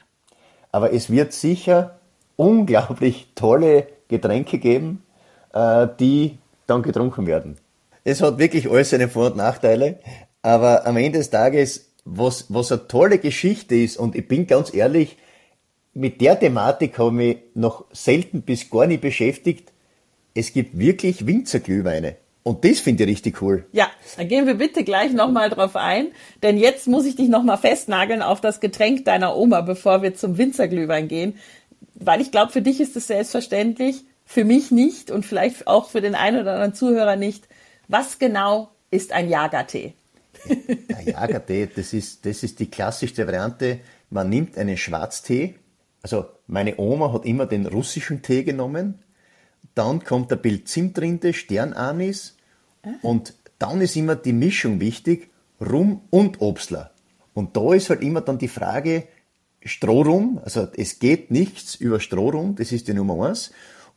Aber 0.71 0.93
es 0.93 1.09
wird 1.09 1.33
sicher 1.33 1.99
unglaublich 2.35 3.29
tolle 3.35 3.87
Getränke 4.07 4.57
geben, 4.57 5.03
äh, 5.53 5.87
die 5.99 6.37
dann 6.65 6.81
getrunken 6.81 7.27
werden. 7.27 7.57
Es 8.09 8.21
hat 8.21 8.37
wirklich 8.37 8.71
alles 8.71 8.91
seine 8.91 9.09
Vor- 9.09 9.31
und 9.31 9.35
Nachteile, 9.35 9.99
aber 10.41 10.87
am 10.87 10.95
Ende 10.95 11.17
des 11.17 11.29
Tages, 11.29 11.91
was, 12.05 12.45
was 12.47 12.71
eine 12.71 12.87
tolle 12.87 13.19
Geschichte 13.19 13.75
ist, 13.75 13.97
und 13.97 14.15
ich 14.15 14.25
bin 14.25 14.47
ganz 14.47 14.73
ehrlich, 14.73 15.17
mit 15.93 16.21
der 16.21 16.39
Thematik 16.39 16.97
habe 16.99 17.09
ich 17.09 17.15
mich 17.15 17.37
noch 17.53 17.83
selten 17.91 18.43
bis 18.43 18.69
gar 18.69 18.87
nicht 18.87 19.01
beschäftigt. 19.01 19.73
Es 20.33 20.53
gibt 20.53 20.79
wirklich 20.79 21.27
Winzerglühweine. 21.27 22.15
Und 22.43 22.63
das 22.63 22.79
finde 22.79 23.03
ich 23.03 23.09
richtig 23.09 23.41
cool. 23.41 23.65
Ja, 23.73 23.89
dann 24.15 24.29
gehen 24.29 24.47
wir 24.47 24.53
bitte 24.53 24.85
gleich 24.85 25.11
nochmal 25.11 25.49
drauf 25.49 25.75
ein, 25.75 26.07
denn 26.43 26.57
jetzt 26.57 26.87
muss 26.87 27.05
ich 27.05 27.17
dich 27.17 27.27
nochmal 27.27 27.57
festnageln 27.57 28.21
auf 28.21 28.39
das 28.39 28.61
Getränk 28.61 29.03
deiner 29.03 29.35
Oma, 29.35 29.59
bevor 29.59 30.01
wir 30.01 30.15
zum 30.15 30.37
Winzerglühwein 30.37 31.09
gehen, 31.09 31.35
weil 31.95 32.21
ich 32.21 32.31
glaube, 32.31 32.53
für 32.53 32.61
dich 32.61 32.79
ist 32.79 32.95
es 32.95 33.07
selbstverständlich, 33.07 34.05
für 34.23 34.45
mich 34.45 34.71
nicht 34.71 35.11
und 35.11 35.25
vielleicht 35.25 35.67
auch 35.67 35.89
für 35.89 35.99
den 35.99 36.15
einen 36.15 36.39
oder 36.39 36.53
anderen 36.53 36.73
Zuhörer 36.73 37.17
nicht. 37.17 37.49
Was 37.87 38.19
genau 38.19 38.71
ist 38.91 39.11
ein 39.11 39.29
Jagertee? 39.29 39.93
Der 40.47 41.01
Jagertee, 41.01 41.69
das 41.73 41.93
ist, 41.93 42.25
das 42.25 42.43
ist 42.43 42.59
die 42.59 42.69
klassischste 42.69 43.25
Variante. 43.25 43.79
Man 44.09 44.29
nimmt 44.29 44.57
einen 44.57 44.77
Schwarztee, 44.77 45.55
also 46.01 46.25
meine 46.47 46.77
Oma 46.77 47.11
hat 47.11 47.25
immer 47.25 47.45
den 47.45 47.65
russischen 47.65 48.21
Tee 48.21 48.43
genommen, 48.43 48.99
dann 49.75 50.03
kommt 50.03 50.31
ein 50.31 50.41
Bild 50.41 50.67
Zimtrinde, 50.67 51.33
Sternanis, 51.33 52.35
und 53.01 53.33
dann 53.59 53.81
ist 53.81 53.95
immer 53.95 54.15
die 54.15 54.33
Mischung 54.33 54.79
wichtig, 54.79 55.29
Rum 55.59 56.01
und 56.09 56.41
Obstler. 56.41 56.91
Und 57.33 57.57
da 57.57 57.73
ist 57.73 57.89
halt 57.89 58.01
immer 58.01 58.21
dann 58.21 58.37
die 58.37 58.47
Frage, 58.47 59.03
Strohrum, 59.63 60.39
also 60.43 60.67
es 60.75 60.99
geht 60.99 61.31
nichts 61.31 61.75
über 61.75 61.99
Strohrum, 61.99 62.55
das 62.55 62.71
ist 62.71 62.87
die 62.87 62.93
Nummer 62.93 63.27
eins. 63.27 63.51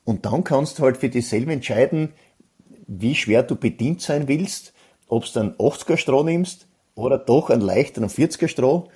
Und 0.04 0.24
dann 0.24 0.42
kannst 0.44 0.78
du 0.78 0.82
halt 0.82 0.96
für 0.96 1.08
dich 1.08 1.28
selber 1.28 1.52
entscheiden, 1.52 2.12
wie 2.90 3.14
schwer 3.14 3.44
du 3.44 3.54
bedient 3.54 4.02
sein 4.02 4.26
willst, 4.26 4.72
ob 5.06 5.24
du 5.32 5.40
einen 5.40 5.54
80er 5.54 5.96
Stroh 5.96 6.24
nimmst 6.24 6.66
oder 6.96 7.18
doch 7.18 7.48
einen 7.48 7.62
leichteren 7.62 8.08
40er 8.08 8.48
Stroh. 8.48 8.88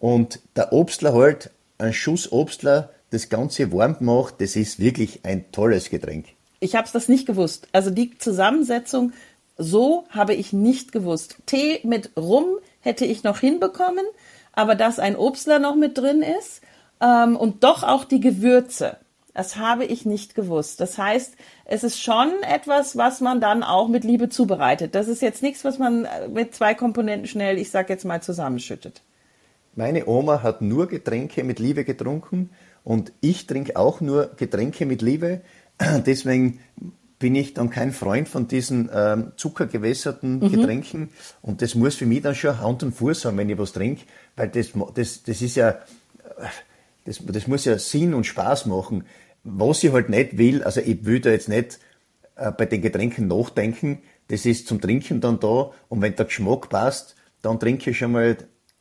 Und 0.00 0.40
der 0.56 0.72
Obstler 0.72 1.12
halt, 1.12 1.50
ein 1.78 1.92
Schuss 1.92 2.32
Obstler, 2.32 2.90
das 3.10 3.28
Ganze 3.28 3.72
warm 3.72 3.96
macht, 4.00 4.40
das 4.40 4.56
ist 4.56 4.80
wirklich 4.80 5.20
ein 5.24 5.52
tolles 5.52 5.90
Getränk. 5.90 6.26
Ich 6.60 6.74
habe 6.74 6.88
das 6.90 7.08
nicht 7.08 7.26
gewusst. 7.26 7.68
Also 7.72 7.90
die 7.90 8.16
Zusammensetzung, 8.16 9.12
so 9.58 10.04
habe 10.08 10.34
ich 10.34 10.54
nicht 10.54 10.90
gewusst. 10.92 11.36
Tee 11.44 11.80
mit 11.84 12.16
Rum 12.16 12.46
hätte 12.80 13.04
ich 13.04 13.22
noch 13.22 13.40
hinbekommen, 13.40 14.04
aber 14.52 14.74
dass 14.74 14.98
ein 14.98 15.14
Obstler 15.14 15.58
noch 15.58 15.76
mit 15.76 15.98
drin 15.98 16.22
ist 16.22 16.62
ähm, 17.02 17.36
und 17.36 17.64
doch 17.64 17.82
auch 17.82 18.04
die 18.04 18.20
Gewürze. 18.20 18.96
Das 19.36 19.56
habe 19.56 19.84
ich 19.84 20.06
nicht 20.06 20.34
gewusst. 20.34 20.80
Das 20.80 20.96
heißt, 20.96 21.34
es 21.66 21.84
ist 21.84 22.02
schon 22.02 22.32
etwas, 22.42 22.96
was 22.96 23.20
man 23.20 23.38
dann 23.38 23.62
auch 23.62 23.86
mit 23.86 24.02
Liebe 24.02 24.30
zubereitet. 24.30 24.94
Das 24.94 25.08
ist 25.08 25.20
jetzt 25.20 25.42
nichts, 25.42 25.62
was 25.62 25.78
man 25.78 26.06
äh, 26.06 26.26
mit 26.28 26.54
zwei 26.54 26.72
Komponenten 26.72 27.28
schnell, 27.28 27.58
ich 27.58 27.70
sag 27.70 27.90
jetzt 27.90 28.06
mal, 28.06 28.22
zusammenschüttet. 28.22 29.02
Meine 29.74 30.06
Oma 30.06 30.42
hat 30.42 30.62
nur 30.62 30.88
Getränke 30.88 31.44
mit 31.44 31.58
Liebe 31.58 31.84
getrunken 31.84 32.48
und 32.82 33.12
ich 33.20 33.46
trinke 33.46 33.76
auch 33.76 34.00
nur 34.00 34.30
Getränke 34.38 34.86
mit 34.86 35.02
Liebe. 35.02 35.42
Deswegen 36.06 36.60
bin 37.18 37.34
ich 37.34 37.52
dann 37.52 37.68
kein 37.68 37.92
Freund 37.92 38.30
von 38.30 38.48
diesen 38.48 38.88
ähm, 38.90 39.32
zuckergewässerten 39.36 40.38
mhm. 40.38 40.50
Getränken 40.50 41.10
und 41.42 41.60
das 41.60 41.74
muss 41.74 41.96
für 41.96 42.06
mich 42.06 42.22
dann 42.22 42.34
schon 42.34 42.58
Hand 42.58 42.82
und 42.84 42.92
Fuß 42.92 43.26
haben, 43.26 43.36
wenn 43.36 43.50
ich 43.50 43.58
was 43.58 43.72
trinke, 43.72 44.04
weil 44.34 44.48
das, 44.48 44.68
das, 44.94 45.24
das 45.24 45.42
ist 45.42 45.56
ja, 45.56 45.76
das, 47.04 47.20
das 47.22 47.46
muss 47.46 47.66
ja 47.66 47.78
Sinn 47.78 48.14
und 48.14 48.24
Spaß 48.24 48.64
machen. 48.64 49.04
Was 49.48 49.84
ich 49.84 49.92
halt 49.92 50.08
nicht 50.08 50.38
will, 50.38 50.64
also 50.64 50.80
ich 50.80 51.04
will 51.04 51.20
da 51.20 51.30
jetzt 51.30 51.48
nicht 51.48 51.78
äh, 52.34 52.50
bei 52.50 52.66
den 52.66 52.82
Getränken 52.82 53.28
nachdenken, 53.28 54.02
das 54.28 54.44
ist 54.44 54.66
zum 54.66 54.80
Trinken 54.80 55.20
dann 55.20 55.38
da 55.38 55.70
und 55.88 56.02
wenn 56.02 56.16
der 56.16 56.26
Geschmack 56.26 56.68
passt, 56.68 57.14
dann 57.42 57.60
trinke 57.60 57.90
ich 57.90 57.98
schon 57.98 58.12
mal 58.12 58.36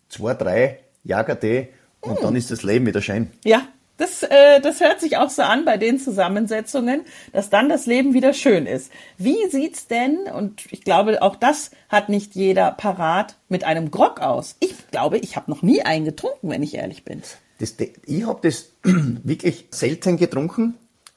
zwei, 0.09 0.33
drei 0.33 0.79
Jagertee 1.03 1.69
und 2.01 2.19
mhm. 2.19 2.23
dann 2.23 2.35
ist 2.35 2.49
das 2.49 2.63
Leben 2.63 2.87
wieder 2.87 3.01
schön. 3.01 3.29
Ja, 3.43 3.67
das, 3.97 4.23
äh, 4.23 4.59
das 4.59 4.81
hört 4.81 4.99
sich 4.99 5.17
auch 5.17 5.29
so 5.29 5.43
an 5.43 5.63
bei 5.63 5.77
den 5.77 5.99
Zusammensetzungen, 5.99 7.05
dass 7.31 7.49
dann 7.49 7.69
das 7.69 7.85
Leben 7.85 8.13
wieder 8.13 8.33
schön 8.33 8.65
ist. 8.65 8.91
Wie 9.17 9.47
sieht's 9.49 9.87
denn, 9.87 10.23
und 10.33 10.65
ich 10.71 10.83
glaube, 10.83 11.21
auch 11.21 11.35
das 11.35 11.71
hat 11.89 12.09
nicht 12.09 12.35
jeder 12.35 12.71
parat, 12.71 13.35
mit 13.47 13.63
einem 13.63 13.91
Grog 13.91 14.19
aus? 14.19 14.57
Ich 14.59 14.89
glaube, 14.91 15.19
ich 15.19 15.35
habe 15.35 15.49
noch 15.49 15.61
nie 15.61 15.81
einen 15.83 16.05
getrunken, 16.05 16.49
wenn 16.49 16.63
ich 16.63 16.75
ehrlich 16.75 17.05
bin. 17.05 17.21
Das, 17.59 17.75
ich 18.05 18.25
habe 18.25 18.39
das 18.41 18.71
wirklich 18.83 19.67
selten 19.71 20.17
getrunken, 20.17 20.75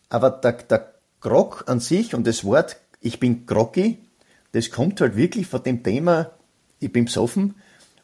aber 0.08 0.30
der, 0.30 0.52
der 0.52 0.94
Grog 1.20 1.64
an 1.66 1.80
sich 1.80 2.14
und 2.14 2.26
das 2.26 2.44
Wort, 2.44 2.76
ich 3.00 3.20
bin 3.20 3.46
groggy, 3.46 3.98
das 4.52 4.70
kommt 4.70 5.00
halt 5.00 5.16
wirklich 5.16 5.46
von 5.46 5.62
dem 5.62 5.82
Thema, 5.82 6.30
ich 6.80 6.92
bin 6.92 7.06
besoffen. 7.06 7.54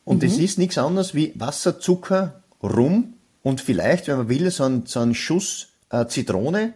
Und 0.05 0.23
es 0.23 0.37
mhm. 0.37 0.45
ist 0.45 0.59
nichts 0.59 0.79
anderes 0.79 1.15
wie 1.15 1.33
Wasser, 1.37 1.81
Zucker, 1.81 2.43
Rum 2.63 3.15
und 3.43 3.61
vielleicht, 3.61 4.09
wenn 4.09 4.19
man 4.19 4.29
will, 4.29 4.51
so 4.51 4.65
ein, 4.65 4.87
so 4.87 5.01
ein 5.01 5.15
Schuss 5.15 5.69
äh, 5.91 6.07
Zitrone 6.07 6.75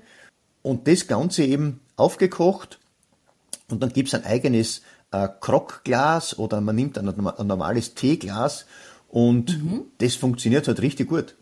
und 0.63 0.89
das 0.89 1.07
Ganze 1.07 1.45
eben 1.45 1.81
aufgekocht 1.97 2.79
und 3.71 3.83
dann 3.83 3.93
gibt's 3.93 4.15
ein 4.15 4.25
eigenes 4.25 4.83
äh, 5.11 5.29
Krockglas 5.41 6.39
oder 6.39 6.61
man 6.61 6.77
nimmt 6.77 6.99
ein, 6.99 7.09
ein 7.09 7.47
normales 7.47 7.95
Teeglas 7.95 8.67
und 9.09 9.63
mhm. 9.63 9.85
das 9.99 10.15
funktioniert 10.15 10.69
halt 10.69 10.81
richtig 10.81 11.09
gut. 11.09 11.35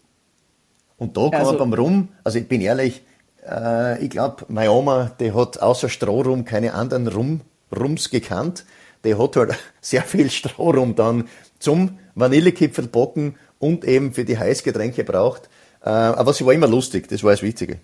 Und 0.99 1.17
da 1.17 1.29
kann 1.31 1.41
also, 1.41 1.53
man 1.53 1.71
beim 1.71 1.73
Rum, 1.75 2.09
also 2.25 2.39
ich 2.39 2.49
bin 2.49 2.61
ehrlich, 2.61 3.03
äh, 3.49 4.03
ich 4.03 4.11
glaube, 4.11 4.47
meine 4.49 4.71
Oma, 4.71 5.13
die 5.21 5.33
hat 5.33 5.61
außer 5.61 5.89
Strohrum 5.89 6.45
keine 6.45 6.75
anderen 6.75 7.09
Rum, 7.09 7.41
Rums 7.77 8.11
gekannt. 8.11 8.65
Die 9.05 9.15
hat 9.15 9.37
halt 9.37 9.55
sehr 9.81 10.03
viel 10.03 10.31
Strohrum 10.31 10.95
dann 10.95 11.29
zum 11.59 11.99
Vanillekipfel 12.15 12.89
backen 12.89 13.37
und 13.59 13.85
eben 13.85 14.13
für 14.13 14.25
die 14.25 14.39
Heißgetränke 14.39 15.05
braucht. 15.05 15.49
Äh, 15.83 15.89
aber 15.89 16.33
sie 16.33 16.45
war 16.47 16.53
immer 16.53 16.69
lustig, 16.69 17.09
das 17.09 17.23
war 17.23 17.31
das 17.31 17.43
Wichtige. 17.43 17.79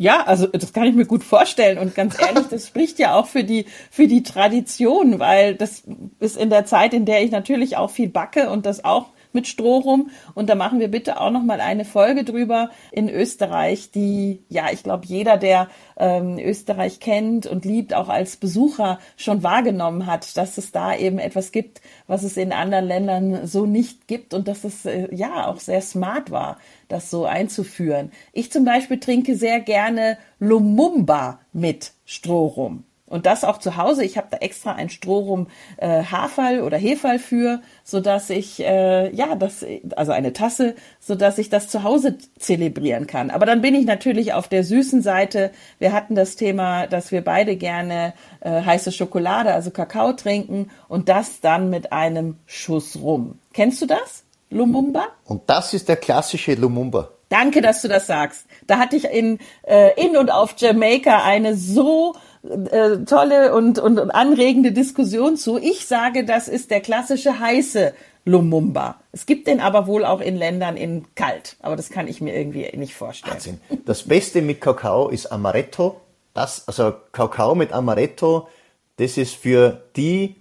Ja, 0.00 0.24
also 0.24 0.46
das 0.46 0.72
kann 0.72 0.84
ich 0.84 0.94
mir 0.94 1.06
gut 1.06 1.24
vorstellen 1.24 1.76
und 1.76 1.94
ganz 1.94 2.16
ehrlich, 2.20 2.46
das 2.50 2.68
spricht 2.68 3.00
ja 3.00 3.14
auch 3.14 3.26
für 3.26 3.42
die 3.42 3.66
für 3.90 4.06
die 4.06 4.22
Tradition, 4.22 5.18
weil 5.18 5.56
das 5.56 5.82
ist 6.20 6.36
in 6.36 6.50
der 6.50 6.64
Zeit, 6.66 6.94
in 6.94 7.04
der 7.04 7.22
ich 7.22 7.32
natürlich 7.32 7.76
auch 7.76 7.90
viel 7.90 8.08
backe 8.08 8.48
und 8.48 8.64
das 8.64 8.84
auch 8.84 9.06
mit 9.32 9.46
Stroh 9.46 9.78
rum. 9.78 10.10
Und 10.34 10.48
da 10.48 10.54
machen 10.54 10.80
wir 10.80 10.88
bitte 10.88 11.20
auch 11.20 11.30
noch 11.30 11.42
mal 11.42 11.60
eine 11.60 11.84
Folge 11.84 12.24
drüber 12.24 12.70
in 12.92 13.08
Österreich, 13.08 13.90
die, 13.90 14.42
ja, 14.48 14.66
ich 14.72 14.82
glaube, 14.82 15.06
jeder, 15.06 15.36
der 15.36 15.68
ähm, 15.96 16.38
Österreich 16.38 17.00
kennt 17.00 17.46
und 17.46 17.64
liebt, 17.64 17.94
auch 17.94 18.08
als 18.08 18.36
Besucher 18.36 18.98
schon 19.16 19.42
wahrgenommen 19.42 20.06
hat, 20.06 20.36
dass 20.36 20.58
es 20.58 20.72
da 20.72 20.94
eben 20.94 21.18
etwas 21.18 21.52
gibt, 21.52 21.80
was 22.06 22.22
es 22.22 22.36
in 22.36 22.52
anderen 22.52 22.86
Ländern 22.86 23.46
so 23.46 23.66
nicht 23.66 24.08
gibt 24.08 24.34
und 24.34 24.48
dass 24.48 24.64
es 24.64 24.84
äh, 24.86 25.14
ja 25.14 25.46
auch 25.46 25.60
sehr 25.60 25.80
smart 25.80 26.30
war, 26.30 26.58
das 26.88 27.10
so 27.10 27.24
einzuführen. 27.24 28.12
Ich 28.32 28.50
zum 28.52 28.64
Beispiel 28.64 29.00
trinke 29.00 29.36
sehr 29.36 29.60
gerne 29.60 30.18
Lumumba 30.38 31.40
mit 31.52 31.92
Stroh 32.04 32.46
rum. 32.46 32.84
Und 33.08 33.26
das 33.26 33.44
auch 33.44 33.58
zu 33.58 33.76
Hause. 33.76 34.04
Ich 34.04 34.16
habe 34.16 34.28
da 34.30 34.38
extra 34.38 34.72
ein 34.72 34.90
Strohrum 34.90 35.48
äh, 35.78 36.04
Haferl 36.04 36.60
oder 36.60 36.76
Hefall 36.76 37.18
für, 37.18 37.60
so 37.82 38.00
dass 38.00 38.30
ich 38.30 38.60
äh, 38.60 39.14
ja 39.14 39.34
das 39.34 39.64
also 39.96 40.12
eine 40.12 40.32
Tasse, 40.32 40.74
so 41.00 41.14
dass 41.14 41.38
ich 41.38 41.48
das 41.48 41.68
zu 41.68 41.82
Hause 41.82 42.18
zelebrieren 42.38 43.06
kann. 43.06 43.30
Aber 43.30 43.46
dann 43.46 43.62
bin 43.62 43.74
ich 43.74 43.86
natürlich 43.86 44.34
auf 44.34 44.48
der 44.48 44.62
süßen 44.62 45.02
Seite. 45.02 45.50
Wir 45.78 45.92
hatten 45.92 46.14
das 46.14 46.36
Thema, 46.36 46.86
dass 46.86 47.10
wir 47.10 47.22
beide 47.22 47.56
gerne 47.56 48.12
äh, 48.40 48.62
heiße 48.62 48.92
Schokolade, 48.92 49.54
also 49.54 49.70
Kakao 49.70 50.12
trinken 50.12 50.70
und 50.88 51.08
das 51.08 51.40
dann 51.40 51.70
mit 51.70 51.92
einem 51.92 52.36
Schuss 52.46 52.98
rum. 53.00 53.38
Kennst 53.52 53.80
du 53.82 53.86
das? 53.86 54.24
Lumumba? 54.50 55.08
Und 55.24 55.42
das 55.46 55.74
ist 55.74 55.88
der 55.88 55.96
klassische 55.96 56.54
Lumumba. 56.54 57.10
Danke, 57.28 57.60
dass 57.60 57.82
du 57.82 57.88
das 57.88 58.06
sagst. 58.06 58.46
Da 58.66 58.78
hatte 58.78 58.96
ich 58.96 59.04
in, 59.04 59.38
äh, 59.62 59.90
in 60.02 60.16
und 60.16 60.30
auf 60.30 60.54
Jamaika 60.56 61.22
eine 61.24 61.54
so 61.54 62.14
äh, 62.42 63.04
tolle 63.04 63.54
und, 63.54 63.78
und, 63.78 63.98
und 63.98 64.10
anregende 64.10 64.72
Diskussion 64.72 65.36
zu. 65.36 65.58
Ich 65.58 65.86
sage, 65.86 66.24
das 66.24 66.48
ist 66.48 66.70
der 66.70 66.80
klassische 66.80 67.40
heiße 67.40 67.94
Lumumba. 68.24 69.00
Es 69.12 69.26
gibt 69.26 69.46
den 69.46 69.60
aber 69.60 69.86
wohl 69.86 70.04
auch 70.04 70.20
in 70.20 70.36
Ländern 70.36 70.76
in 70.76 71.06
kalt, 71.14 71.56
aber 71.60 71.76
das 71.76 71.90
kann 71.90 72.06
ich 72.08 72.20
mir 72.20 72.36
irgendwie 72.36 72.70
nicht 72.76 72.94
vorstellen. 72.94 73.34
Wahnsinn. 73.34 73.60
Das 73.86 74.02
Beste 74.02 74.42
mit 74.42 74.60
Kakao 74.60 75.08
ist 75.08 75.32
Amaretto. 75.32 76.00
Das, 76.34 76.68
also 76.68 76.92
Kakao 77.12 77.54
mit 77.54 77.72
Amaretto, 77.72 78.48
das 78.96 79.16
ist 79.16 79.34
für 79.34 79.82
die, 79.96 80.36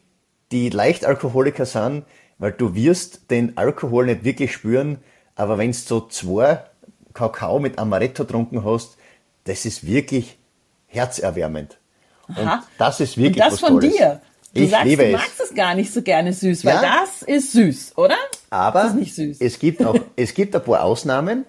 die 0.51 0.69
Leichtalkoholiker 0.69 1.65
sind, 1.65 2.03
weil 2.37 2.51
du 2.51 2.75
wirst 2.75 3.31
den 3.31 3.57
Alkohol 3.57 4.05
nicht 4.05 4.23
wirklich 4.23 4.51
spüren, 4.51 4.99
aber 5.35 5.57
wenn 5.57 5.71
du 5.71 5.77
so 5.77 6.01
zwei 6.01 6.63
Kakao 7.13 7.59
mit 7.59 7.79
Amaretto 7.79 8.25
trunken 8.25 8.63
hast, 8.63 8.97
das 9.45 9.65
ist 9.65 9.87
wirklich 9.87 10.37
herzerwärmend. 10.87 11.76
Aha. 12.29 12.55
Und 12.55 12.63
das 12.77 12.99
ist 12.99 13.17
wirklich 13.17 13.43
Und 13.43 13.51
das 13.51 13.59
von 13.59 13.79
Tolles. 13.79 13.95
dir. 13.95 14.21
Du 14.53 14.61
ich 14.63 14.69
sagst, 14.71 14.85
liebe 14.85 15.03
du 15.03 15.09
es. 15.09 15.13
magst 15.13 15.39
es 15.41 15.53
gar 15.55 15.75
nicht 15.75 15.93
so 15.93 16.01
gerne 16.01 16.33
süß, 16.33 16.65
weil 16.65 16.75
Ja. 16.75 16.99
das 17.01 17.21
ist 17.21 17.51
süß, 17.51 17.93
oder? 17.97 18.15
Aber 18.49 18.81
das 18.83 18.89
ist 18.91 18.95
nicht 18.99 19.15
süß. 19.15 19.37
es 19.39 19.59
gibt 19.59 19.83
auch, 19.85 19.95
es 20.15 20.33
gibt 20.33 20.55
ein 20.55 20.63
paar 20.63 20.83
Ausnahmen 20.83 21.45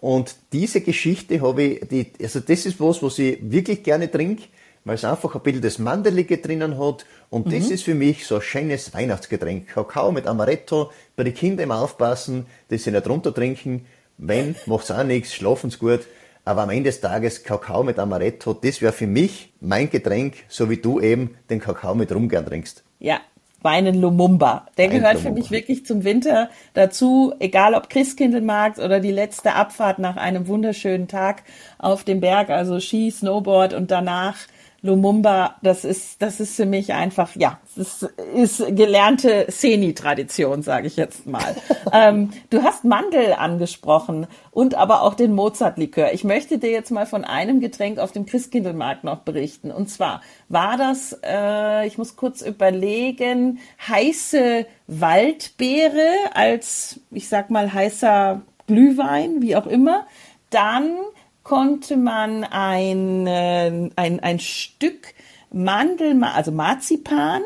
und 0.00 0.34
diese 0.52 0.80
Geschichte 0.80 1.40
habe 1.40 1.62
ich, 1.62 1.88
die, 1.88 2.12
also 2.22 2.40
das 2.40 2.66
ist 2.66 2.80
was, 2.80 3.02
was 3.02 3.18
ich 3.18 3.38
wirklich 3.42 3.82
gerne 3.82 4.10
trinke, 4.10 4.44
weil 4.84 4.96
es 4.96 5.04
einfach 5.04 5.34
ein 5.34 5.40
bisschen 5.42 5.62
das 5.62 5.78
Mandelige 5.78 6.38
drinnen 6.38 6.78
hat 6.78 7.04
und 7.30 7.46
das 7.52 7.66
Mhm. 7.66 7.72
ist 7.72 7.84
für 7.84 7.94
mich 7.94 8.26
so 8.26 8.36
ein 8.36 8.42
schönes 8.42 8.92
Weihnachtsgetränk. 8.94 9.68
Kakao 9.68 10.12
mit 10.12 10.26
Amaretto, 10.26 10.90
bei 11.16 11.24
den 11.24 11.34
Kindern 11.34 11.64
immer 11.64 11.80
aufpassen, 11.80 12.46
dass 12.68 12.84
sie 12.84 12.90
nicht 12.90 13.08
runter 13.08 13.32
trinken. 13.34 13.86
Wenn, 14.18 14.54
macht's 14.66 14.90
auch 14.90 15.02
nichts, 15.04 15.34
schlafen's 15.34 15.78
gut. 15.78 16.00
Aber 16.44 16.62
am 16.62 16.70
Ende 16.70 16.84
des 16.84 17.00
Tages 17.00 17.44
Kakao 17.44 17.84
mit 17.84 17.98
Amaretto, 17.98 18.52
das 18.52 18.82
wäre 18.82 18.92
für 18.92 19.06
mich 19.06 19.52
mein 19.60 19.90
Getränk, 19.90 20.34
so 20.48 20.68
wie 20.70 20.76
du 20.76 21.00
eben 21.00 21.36
den 21.50 21.60
Kakao 21.60 21.94
mit 21.94 22.12
Rum 22.12 22.28
gern 22.28 22.44
trinkst. 22.44 22.82
Ja, 22.98 23.20
meinen 23.62 23.94
Lumumba. 23.94 24.66
Der 24.76 24.86
Ein 24.86 24.90
gehört 24.90 25.18
für 25.18 25.28
Lumumba. 25.28 25.40
mich 25.40 25.50
wirklich 25.52 25.86
zum 25.86 26.02
Winter 26.02 26.50
dazu, 26.74 27.32
egal 27.38 27.74
ob 27.74 27.88
Christkindlmarkt 27.88 28.80
oder 28.80 28.98
die 28.98 29.12
letzte 29.12 29.54
Abfahrt 29.54 30.00
nach 30.00 30.16
einem 30.16 30.48
wunderschönen 30.48 31.06
Tag 31.06 31.44
auf 31.78 32.02
dem 32.02 32.20
Berg, 32.20 32.50
also 32.50 32.80
Ski, 32.80 33.10
Snowboard 33.10 33.72
und 33.72 33.92
danach 33.92 34.36
Lumumba, 34.84 35.56
das 35.62 35.84
ist, 35.84 36.20
das 36.20 36.40
ist 36.40 36.56
für 36.56 36.66
mich 36.66 36.92
einfach, 36.92 37.36
ja, 37.36 37.60
das 37.76 38.04
ist 38.34 38.64
gelernte 38.74 39.46
Seni-Tradition, 39.48 40.62
sage 40.62 40.88
ich 40.88 40.96
jetzt 40.96 41.24
mal. 41.24 41.54
ähm, 41.92 42.30
du 42.50 42.64
hast 42.64 42.84
Mandel 42.84 43.34
angesprochen 43.34 44.26
und 44.50 44.74
aber 44.74 45.02
auch 45.02 45.14
den 45.14 45.34
Mozart-Likör. 45.34 46.12
Ich 46.12 46.24
möchte 46.24 46.58
dir 46.58 46.70
jetzt 46.70 46.90
mal 46.90 47.06
von 47.06 47.24
einem 47.24 47.60
Getränk 47.60 48.00
auf 48.00 48.10
dem 48.10 48.26
Christkindlmarkt 48.26 49.04
noch 49.04 49.20
berichten. 49.20 49.70
Und 49.70 49.88
zwar 49.88 50.20
war 50.48 50.76
das, 50.76 51.16
äh, 51.24 51.86
ich 51.86 51.96
muss 51.96 52.16
kurz 52.16 52.42
überlegen, 52.42 53.60
heiße 53.86 54.66
Waldbeere 54.88 56.10
als, 56.34 56.98
ich 57.12 57.28
sag 57.28 57.50
mal, 57.50 57.72
heißer 57.72 58.42
Glühwein, 58.66 59.42
wie 59.42 59.54
auch 59.54 59.68
immer. 59.68 60.06
Dann 60.50 60.96
konnte 61.42 61.96
man 61.96 62.44
ein, 62.44 63.26
äh, 63.26 63.90
ein, 63.96 64.20
ein 64.20 64.38
Stück 64.38 65.14
Mandel, 65.50 66.22
also 66.24 66.52
Marzipan, 66.52 67.42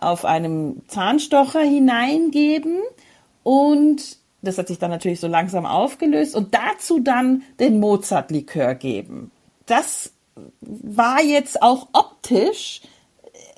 auf 0.00 0.24
einem 0.24 0.82
Zahnstocher 0.88 1.60
hineingeben 1.60 2.78
und 3.42 4.18
das 4.42 4.56
hat 4.56 4.68
sich 4.68 4.78
dann 4.78 4.90
natürlich 4.90 5.20
so 5.20 5.26
langsam 5.26 5.66
aufgelöst 5.66 6.34
und 6.34 6.54
dazu 6.54 7.00
dann 7.00 7.42
den 7.58 7.78
Mozart-Likör 7.78 8.74
geben. 8.74 9.30
Das 9.66 10.12
war 10.60 11.22
jetzt 11.22 11.62
auch 11.62 11.88
optisch 11.92 12.80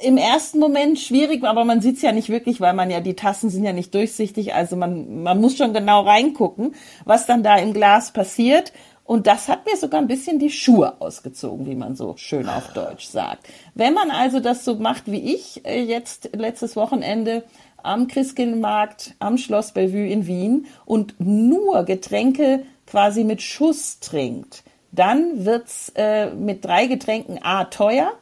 im 0.03 0.17
ersten 0.17 0.59
Moment 0.59 0.99
schwierig, 0.99 1.45
aber 1.45 1.65
man 1.65 1.81
sieht 1.81 1.97
es 1.97 2.03
ja 2.03 2.11
nicht 2.11 2.29
wirklich, 2.29 2.61
weil 2.61 2.75
man 2.75 2.91
ja, 2.91 3.01
die 3.01 3.15
Tassen 3.15 3.51
sind 3.51 3.63
ja 3.65 3.73
nicht 3.73 3.95
durchsichtig, 3.95 4.55
also 4.55 4.75
man, 4.75 5.23
man 5.23 5.41
muss 5.41 5.57
schon 5.57 5.73
genau 5.73 6.03
reingucken, 6.03 6.75
was 7.05 7.27
dann 7.27 7.45
da 7.45 7.57
im 7.57 7.73
Glas 7.73 8.13
passiert. 8.13 8.73
Und 9.13 9.27
das 9.27 9.47
hat 9.49 9.67
mir 9.67 9.77
sogar 9.77 10.01
ein 10.01 10.07
bisschen 10.07 10.39
die 10.39 10.49
Schuhe 10.49 10.99
ausgezogen, 10.99 11.67
wie 11.67 11.75
man 11.75 11.97
so 11.97 12.15
schön 12.17 12.49
auf 12.49 12.73
Deutsch 12.73 13.05
sagt. 13.05 13.47
Wenn 13.75 13.93
man 13.93 14.11
also 14.11 14.41
das 14.41 14.65
so 14.65 14.77
macht 14.77 15.03
wie 15.13 15.35
ich 15.35 15.67
äh, 15.67 15.83
jetzt 15.83 16.31
letztes 16.35 16.77
Wochenende 16.77 17.45
am 17.83 18.09
Christkindlmarkt 18.09 19.13
am 19.19 19.37
Schloss 19.37 19.73
Bellevue 19.73 20.07
in 20.07 20.27
Wien 20.27 20.65
und 20.87 21.17
nur 21.19 21.85
Getränke 21.85 22.65
quasi 22.87 23.25
mit 23.25 23.43
Schuss 23.43 24.01
trinkt, 24.01 24.65
dann 24.93 25.45
wird's 25.45 25.93
äh, 25.95 26.31
mit 26.31 26.65
drei 26.65 26.87
Getränken 26.87 27.39
A 27.43 27.65
teuer 27.65 28.13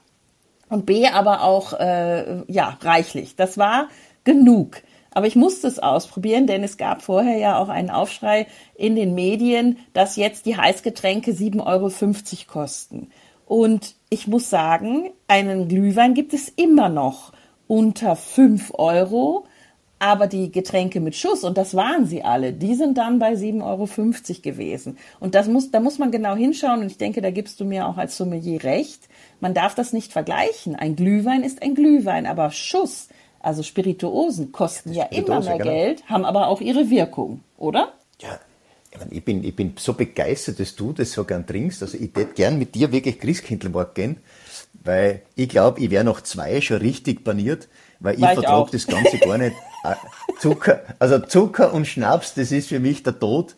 und 0.70 0.86
B 0.86 1.06
aber 1.06 1.44
auch 1.44 1.72
äh, 1.72 2.42
ja 2.52 2.78
reichlich. 2.80 3.36
Das 3.36 3.58
war 3.58 3.90
genug. 4.24 4.82
Aber 5.12 5.26
ich 5.26 5.36
musste 5.36 5.66
es 5.66 5.78
ausprobieren, 5.78 6.46
denn 6.46 6.62
es 6.62 6.76
gab 6.76 7.02
vorher 7.02 7.36
ja 7.36 7.58
auch 7.58 7.68
einen 7.68 7.90
Aufschrei 7.90 8.46
in 8.74 8.94
den 8.96 9.14
Medien, 9.14 9.78
dass 9.92 10.16
jetzt 10.16 10.46
die 10.46 10.56
Heißgetränke 10.56 11.32
7,50 11.32 11.66
Euro 11.66 11.90
kosten. 12.46 13.10
Und 13.46 13.96
ich 14.10 14.28
muss 14.28 14.48
sagen, 14.48 15.10
einen 15.26 15.68
Glühwein 15.68 16.14
gibt 16.14 16.32
es 16.34 16.48
immer 16.48 16.88
noch 16.88 17.32
unter 17.66 18.16
5 18.16 18.72
Euro. 18.74 19.44
Aber 20.02 20.28
die 20.28 20.50
Getränke 20.50 20.98
mit 20.98 21.14
Schuss, 21.14 21.44
und 21.44 21.58
das 21.58 21.74
waren 21.74 22.06
sie 22.06 22.24
alle, 22.24 22.54
die 22.54 22.74
sind 22.74 22.96
dann 22.96 23.18
bei 23.18 23.34
7,50 23.34 23.60
Euro 23.62 23.86
gewesen. 24.40 24.96
Und 25.20 25.34
das 25.34 25.46
muss, 25.46 25.70
da 25.70 25.78
muss 25.78 25.98
man 25.98 26.10
genau 26.10 26.34
hinschauen, 26.34 26.80
und 26.80 26.86
ich 26.86 26.96
denke, 26.96 27.20
da 27.20 27.30
gibst 27.30 27.60
du 27.60 27.66
mir 27.66 27.86
auch 27.86 27.98
als 27.98 28.16
Sommelier 28.16 28.64
recht. 28.64 29.10
Man 29.40 29.52
darf 29.52 29.74
das 29.74 29.92
nicht 29.92 30.10
vergleichen. 30.10 30.74
Ein 30.74 30.96
Glühwein 30.96 31.42
ist 31.42 31.60
ein 31.62 31.74
Glühwein, 31.74 32.24
aber 32.24 32.50
Schuss, 32.50 33.08
also 33.40 33.62
Spirituosen, 33.62 34.52
kosten 34.52 34.92
ja 34.92 35.04
immer 35.04 35.42
Spirituose, 35.42 35.48
mehr 35.48 35.58
genau. 35.58 35.70
Geld, 35.70 36.08
haben 36.08 36.24
aber 36.24 36.48
auch 36.48 36.60
ihre 36.60 36.90
Wirkung, 36.90 37.40
oder? 37.58 37.92
Ja, 38.20 38.38
ich, 39.10 39.24
bin, 39.24 39.44
ich 39.44 39.56
bin 39.56 39.74
so 39.78 39.94
begeistert, 39.94 40.60
dass 40.60 40.76
du 40.76 40.92
das 40.92 41.12
so 41.12 41.24
gern 41.24 41.46
trinkst. 41.46 41.82
Also 41.82 41.96
ich 41.96 42.10
hätte 42.14 42.34
gern 42.34 42.58
mit 42.58 42.74
dir 42.74 42.92
wirklich 42.92 43.18
Christkindlmarkt 43.18 43.94
gehen, 43.94 44.18
weil 44.84 45.22
ich 45.36 45.48
glaube, 45.48 45.80
ich 45.80 45.90
wäre 45.90 46.04
noch 46.04 46.20
zwei 46.20 46.60
schon 46.60 46.78
richtig 46.78 47.24
paniert, 47.24 47.68
weil 48.00 48.14
ich 48.16 48.20
War 48.20 48.32
ich 48.32 48.40
vertrage 48.40 48.70
das 48.72 48.86
Ganze 48.86 49.18
gar 49.18 49.38
nicht. 49.38 49.56
Äh, 49.84 49.94
Zucker, 50.40 50.82
also 50.98 51.18
Zucker 51.18 51.72
und 51.72 51.86
Schnaps, 51.86 52.34
das 52.34 52.52
ist 52.52 52.68
für 52.68 52.80
mich 52.80 53.02
der 53.02 53.18
Tod. 53.18 53.54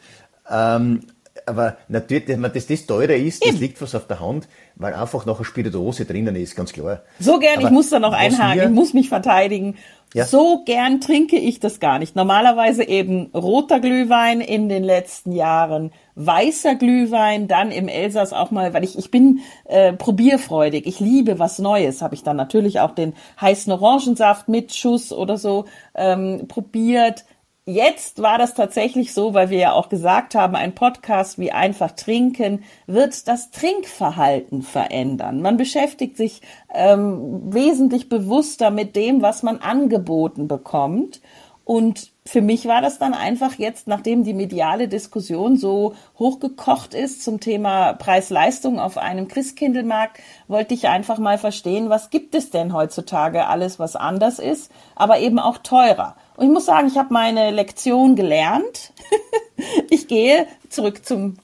Ähm, 0.48 1.00
aber 1.46 1.76
natürlich, 1.88 2.24
dass 2.52 2.66
das 2.66 2.86
teurer 2.86 3.14
ist, 3.14 3.44
das 3.46 3.58
liegt 3.58 3.80
was 3.82 3.94
auf 3.94 4.06
der 4.06 4.20
Hand, 4.20 4.48
weil 4.76 4.94
einfach 4.94 5.26
noch 5.26 5.36
eine 5.38 5.44
Spirituose 5.44 6.04
drinnen 6.04 6.36
ist, 6.36 6.56
ganz 6.56 6.72
klar. 6.72 7.02
So 7.18 7.38
gern, 7.38 7.60
ich 7.60 7.66
Aber 7.66 7.74
muss 7.74 7.90
da 7.90 7.98
noch 7.98 8.12
einhaken, 8.12 8.56
mir- 8.58 8.64
ich 8.64 8.70
muss 8.70 8.94
mich 8.94 9.08
verteidigen. 9.08 9.76
Ja. 10.14 10.26
So 10.26 10.62
gern 10.66 11.00
trinke 11.00 11.38
ich 11.38 11.58
das 11.58 11.80
gar 11.80 11.98
nicht. 11.98 12.16
Normalerweise 12.16 12.86
eben 12.86 13.30
roter 13.32 13.80
Glühwein 13.80 14.42
in 14.42 14.68
den 14.68 14.84
letzten 14.84 15.32
Jahren, 15.32 15.90
weißer 16.16 16.74
Glühwein, 16.74 17.48
dann 17.48 17.70
im 17.70 17.88
Elsass 17.88 18.34
auch 18.34 18.50
mal, 18.50 18.74
weil 18.74 18.84
ich, 18.84 18.98
ich 18.98 19.10
bin 19.10 19.40
äh, 19.64 19.94
probierfreudig, 19.94 20.86
ich 20.86 21.00
liebe 21.00 21.38
was 21.38 21.58
Neues, 21.58 22.02
habe 22.02 22.14
ich 22.14 22.22
dann 22.22 22.36
natürlich 22.36 22.80
auch 22.80 22.90
den 22.94 23.14
heißen 23.40 23.72
Orangensaft 23.72 24.50
mit 24.50 24.74
Schuss 24.74 25.12
oder 25.14 25.38
so 25.38 25.64
ähm, 25.94 26.46
probiert. 26.46 27.24
Jetzt 27.64 28.20
war 28.20 28.38
das 28.38 28.54
tatsächlich 28.54 29.14
so, 29.14 29.34
weil 29.34 29.48
wir 29.48 29.58
ja 29.58 29.72
auch 29.72 29.88
gesagt 29.88 30.34
haben, 30.34 30.56
ein 30.56 30.74
Podcast 30.74 31.38
wie 31.38 31.52
einfach 31.52 31.92
trinken 31.92 32.64
wird 32.88 33.28
das 33.28 33.52
Trinkverhalten 33.52 34.62
verändern. 34.62 35.40
Man 35.42 35.58
beschäftigt 35.58 36.16
sich 36.16 36.42
ähm, 36.74 37.54
wesentlich 37.54 38.08
bewusster 38.08 38.72
mit 38.72 38.96
dem, 38.96 39.22
was 39.22 39.44
man 39.44 39.58
angeboten 39.58 40.48
bekommt. 40.48 41.20
Und 41.64 42.10
für 42.26 42.40
mich 42.40 42.66
war 42.66 42.82
das 42.82 42.98
dann 42.98 43.14
einfach 43.14 43.54
jetzt, 43.54 43.86
nachdem 43.86 44.24
die 44.24 44.34
mediale 44.34 44.88
Diskussion 44.88 45.56
so 45.56 45.94
hochgekocht 46.18 46.94
ist 46.94 47.22
zum 47.22 47.38
Thema 47.38 47.92
Preis-Leistung 47.92 48.80
auf 48.80 48.98
einem 48.98 49.28
Christkindlmarkt, 49.28 50.18
wollte 50.48 50.74
ich 50.74 50.88
einfach 50.88 51.18
mal 51.18 51.38
verstehen, 51.38 51.90
was 51.90 52.10
gibt 52.10 52.34
es 52.34 52.50
denn 52.50 52.72
heutzutage 52.72 53.46
alles, 53.46 53.78
was 53.78 53.94
anders 53.94 54.40
ist, 54.40 54.72
aber 54.96 55.20
eben 55.20 55.38
auch 55.38 55.58
teurer. 55.58 56.16
Und 56.36 56.46
ich 56.46 56.52
muss 56.52 56.66
sagen, 56.66 56.88
ich 56.88 56.96
habe 56.96 57.12
meine 57.12 57.50
Lektion 57.50 58.16
gelernt. 58.16 58.92
ich 59.90 60.08
gehe 60.08 60.46
zurück 60.68 61.04
zum 61.04 61.36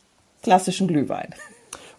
klassischen 0.42 0.88
Glühwein. 0.88 1.34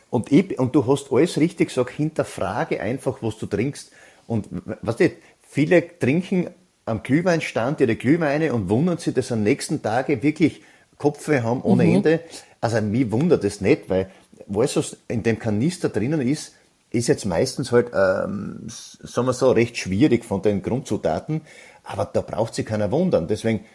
Und, 0.09 0.31
ich, 0.31 0.57
und 0.57 0.73
du 0.73 0.87
hast 0.87 1.11
alles 1.11 1.37
richtig 1.37 1.69
gesagt, 1.69 1.91
hinterfrage 1.91 2.81
einfach, 2.81 3.19
was 3.21 3.37
du 3.37 3.45
trinkst. 3.45 3.91
Und 4.27 4.47
was 4.81 4.99
weißt 4.99 5.13
viele 5.41 5.99
trinken 5.99 6.49
am 6.85 7.03
Glühweinstand 7.03 7.81
ihre 7.81 7.95
Glühweine 7.95 8.53
und 8.53 8.69
wundern 8.69 8.97
sich, 8.97 9.13
dass 9.13 9.31
am 9.31 9.43
nächsten 9.43 9.81
Tage 9.81 10.23
wirklich 10.23 10.61
Kopfweh 10.97 11.41
haben 11.41 11.61
ohne 11.61 11.85
mhm. 11.85 11.95
Ende. 11.95 12.19
Also 12.61 12.81
mich 12.81 13.11
wundert 13.11 13.43
das 13.43 13.61
nicht, 13.61 13.89
weil 13.89 14.09
alles, 14.53 14.75
was 14.75 14.97
in 15.07 15.23
dem 15.23 15.37
Kanister 15.39 15.89
drinnen 15.89 16.21
ist, 16.21 16.55
ist 16.91 17.07
jetzt 17.07 17.25
meistens 17.25 17.71
halt, 17.71 17.91
ähm, 17.93 18.63
sagen 18.67 19.27
wir 19.27 19.33
so, 19.33 19.51
recht 19.51 19.77
schwierig 19.77 20.25
von 20.25 20.41
den 20.41 20.61
Grundzutaten, 20.61 21.41
aber 21.83 22.05
da 22.05 22.21
braucht 22.21 22.55
sich 22.55 22.65
keiner 22.65 22.91
wundern. 22.91 23.27
Deswegen 23.27 23.65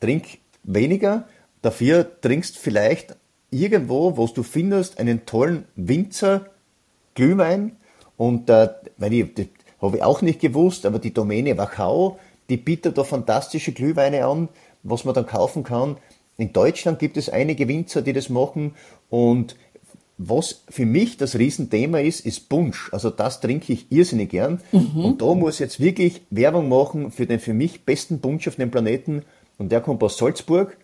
trink 0.00 0.38
weniger, 0.64 1.28
dafür 1.62 2.20
trinkst 2.20 2.58
vielleicht 2.58 3.16
irgendwo, 3.50 4.16
wo 4.16 4.26
du 4.26 4.42
findest, 4.42 4.98
einen 4.98 5.26
tollen 5.26 5.64
Winzer 5.76 6.46
Glühwein 7.14 7.76
und 8.16 8.50
äh, 8.50 8.70
weil 8.96 9.12
ich, 9.12 9.48
habe 9.80 9.96
ich 9.96 10.02
auch 10.02 10.22
nicht 10.22 10.40
gewusst, 10.40 10.86
aber 10.86 10.98
die 10.98 11.14
Domäne 11.14 11.56
Wachau, 11.56 12.18
die 12.48 12.56
bietet 12.56 12.98
da 12.98 13.04
fantastische 13.04 13.72
Glühweine 13.72 14.26
an, 14.26 14.48
was 14.82 15.04
man 15.04 15.14
dann 15.14 15.26
kaufen 15.26 15.62
kann. 15.62 15.96
In 16.36 16.52
Deutschland 16.52 16.98
gibt 16.98 17.16
es 17.16 17.28
einige 17.28 17.68
Winzer, 17.68 18.02
die 18.02 18.12
das 18.12 18.28
machen 18.28 18.74
und 19.08 19.56
was 20.16 20.64
für 20.68 20.86
mich 20.86 21.16
das 21.16 21.36
Riesenthema 21.36 21.98
ist, 21.98 22.24
ist 22.24 22.48
Punsch. 22.48 22.88
Also 22.92 23.10
das 23.10 23.40
trinke 23.40 23.72
ich 23.72 23.90
irrsinnig 23.90 24.30
gern. 24.30 24.60
Mhm. 24.70 25.04
Und 25.04 25.22
da 25.22 25.34
muss 25.34 25.54
ich 25.54 25.60
jetzt 25.60 25.80
wirklich 25.80 26.22
Werbung 26.30 26.68
machen 26.68 27.10
für 27.10 27.26
den 27.26 27.40
für 27.40 27.54
mich 27.54 27.84
besten 27.84 28.20
Punsch 28.20 28.46
auf 28.46 28.56
dem 28.56 28.70
Planeten. 28.70 29.22
Und 29.58 29.72
der 29.72 29.80
kommt 29.80 30.02
aus 30.02 30.16
Salzburg. 30.16 30.76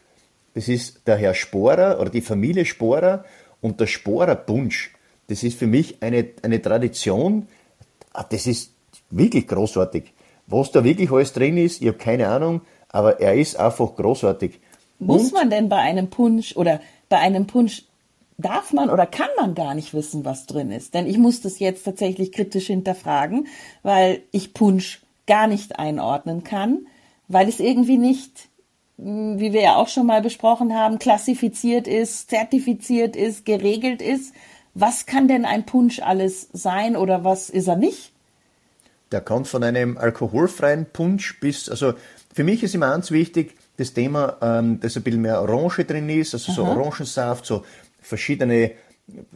Das 0.55 0.69
ist 0.69 1.07
der 1.07 1.17
Herr 1.17 1.35
Sporer 1.35 2.01
oder 2.01 2.11
die 2.11 2.23
Familie 2.23 2.65
Sporer 2.65 3.25
und 3.61 3.79
der 3.79 3.87
Sporer 3.87 4.35
Punsch. 4.35 4.93
Das 5.29 5.45
ist 5.45 5.57
für 5.57 5.69
mich 5.69 6.03
eine, 6.03 6.27
eine 6.43 6.61
Tradition. 6.61 7.47
Ah, 8.13 8.25
das 8.29 8.49
ist 8.49 8.73
wirklich 9.11 9.47
großartig. 9.47 10.13
Was 10.49 10.73
da 10.73 10.83
wirklich 10.83 11.13
alles 11.13 11.33
drin 11.33 11.57
ist, 11.57 11.81
ich 11.81 11.87
habe 11.87 11.99
keine 11.99 12.29
Ahnung, 12.29 12.63
aber 12.89 13.21
er 13.21 13.35
ist 13.35 13.57
einfach 13.57 13.95
großartig. 13.95 14.59
Muss 14.99 15.27
Und 15.27 15.35
man 15.35 15.51
denn 15.51 15.69
bei 15.69 15.77
einem 15.77 16.11
Punsch 16.11 16.57
oder 16.57 16.81
bei 17.09 17.19
einem 17.19 17.47
Punsch 17.47 17.85
darf 18.41 18.73
man 18.73 18.91
oder 18.91 19.07
kann 19.07 19.29
man 19.37 19.55
gar 19.55 19.75
nicht 19.75 19.95
wissen, 19.95 20.25
was 20.25 20.47
drin 20.47 20.71
ist? 20.71 20.95
Denn 20.95 21.07
ich 21.07 21.19
muss 21.19 21.41
das 21.41 21.59
jetzt 21.59 21.85
tatsächlich 21.85 22.33
kritisch 22.33 22.67
hinterfragen, 22.67 23.47
weil 23.83 24.23
ich 24.31 24.55
Punsch 24.55 25.03
gar 25.27 25.47
nicht 25.47 25.79
einordnen 25.79 26.45
kann, 26.45 26.87
weil 27.29 27.49
es 27.49 27.61
irgendwie 27.61 27.99
nicht, 27.99 28.49
hm, 28.99 29.39
wie 29.39 29.53
wir 29.53 29.63
ja 29.63 29.77
auch 29.77 29.89
schon 29.89 30.07
mal 30.07 30.23
besprochen 30.23 30.75
haben, 30.75 30.99
klassifiziert 30.99 31.87
ist, 31.87 32.31
zertifiziert 32.31 33.17
ist, 33.17 33.45
geregelt 33.45 34.03
ist. 34.03 34.35
Was 34.75 35.07
kann 35.07 35.29
denn 35.29 35.45
ein 35.45 35.67
Punsch 35.67 36.01
alles 36.01 36.49
sein 36.53 36.97
oder 36.97 37.25
was 37.25 37.51
ist 37.51 37.69
er 37.69 37.77
nicht? 37.77 38.13
Der 39.13 39.21
kann 39.21 39.45
von 39.45 39.65
einem 39.65 39.99
alkoholfreien 39.99 40.87
Punsch 40.87 41.41
bis, 41.41 41.69
also 41.69 41.95
für 42.33 42.45
mich 42.45 42.63
ist 42.63 42.75
immer 42.75 42.91
ganz 42.91 43.11
wichtig, 43.11 43.57
das 43.77 43.93
Thema, 43.93 44.37
ähm, 44.41 44.79
dass 44.79 44.97
ein 44.97 45.03
bisschen 45.03 45.23
mehr 45.23 45.41
Orange 45.41 45.85
drin 45.85 46.09
ist, 46.09 46.35
also 46.35 46.53
Aha. 46.53 46.57
so 46.57 46.65
Orangensaft, 46.67 47.47
so 47.47 47.65
verschiedene 48.01 48.73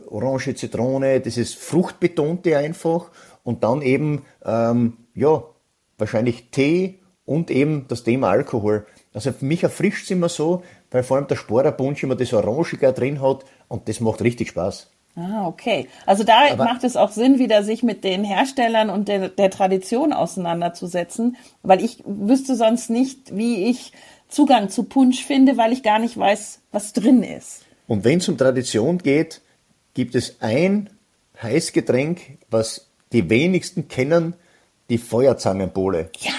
Orange, 0.09 0.55
Zitrone, 0.55 1.20
dieses 1.20 1.55
Fruchtbetonte 1.55 2.57
einfach 2.57 3.11
und 3.42 3.64
dann 3.64 3.83
eben, 3.83 4.24
ähm, 4.44 4.98
ja, 5.14 5.42
wahrscheinlich 5.98 6.50
Tee 6.50 7.00
und 7.24 7.50
eben 7.50 7.87
das 7.88 8.05
Thema 8.05 8.31
Alkohol. 8.31 8.87
Also 9.12 9.33
für 9.33 9.44
mich 9.44 9.62
erfrischt 9.62 10.05
es 10.05 10.11
immer 10.11 10.29
so, 10.29 10.62
weil 10.90 11.03
vor 11.03 11.16
allem 11.16 11.27
der 11.27 11.37
Sporerpunsch 11.37 12.03
immer 12.03 12.16
das 12.16 12.33
Orangige 12.33 12.92
drin 12.92 13.20
hat 13.20 13.44
und 13.68 13.88
das 13.88 14.00
macht 14.00 14.22
richtig 14.22 14.48
Spaß. 14.48 14.90
Ah, 15.16 15.46
okay. 15.46 15.88
Also 16.07 16.24
da 16.24 16.50
Aber 16.50 16.64
macht 16.64 16.83
es 16.83 16.96
auch 16.96 17.12
Sinn, 17.12 17.38
wieder 17.38 17.62
sich 17.62 17.85
mit 17.85 18.03
den 18.03 18.24
Herstellern 18.24 18.90
und 18.90 19.07
der, 19.07 19.29
der 19.29 19.50
Tradition 19.50 20.12
auseinanderzusetzen, 20.12 21.37
weil 21.62 21.85
ich 21.85 22.03
wüsste 22.05 22.57
sonst 22.57 22.90
nicht, 22.90 23.37
wie 23.37 23.66
ich 23.70 23.92
Zugang 24.29 24.70
zu 24.70 24.83
Punsch 24.83 25.24
finde, 25.24 25.57
weil 25.57 25.72
ich 25.72 25.85
gar 25.85 26.00
nicht 26.00 26.18
weiß, 26.18 26.62
was 26.72 26.92
drin 26.92 27.22
ist. 27.22 27.64
Und 27.87 28.05
wenn 28.05 28.18
es 28.18 28.29
um 28.29 28.38
Tradition 28.38 28.99
geht, 28.99 29.40
gibt 29.94 30.14
es 30.14 30.37
ein 30.40 30.90
Heißgetränk, 31.42 32.38
was 32.51 32.88
die 33.12 33.29
wenigsten 33.29 33.88
kennen, 33.88 34.35
die 34.90 34.99
Feuerzangenbowle. 34.99 36.11
Ja. 36.18 36.33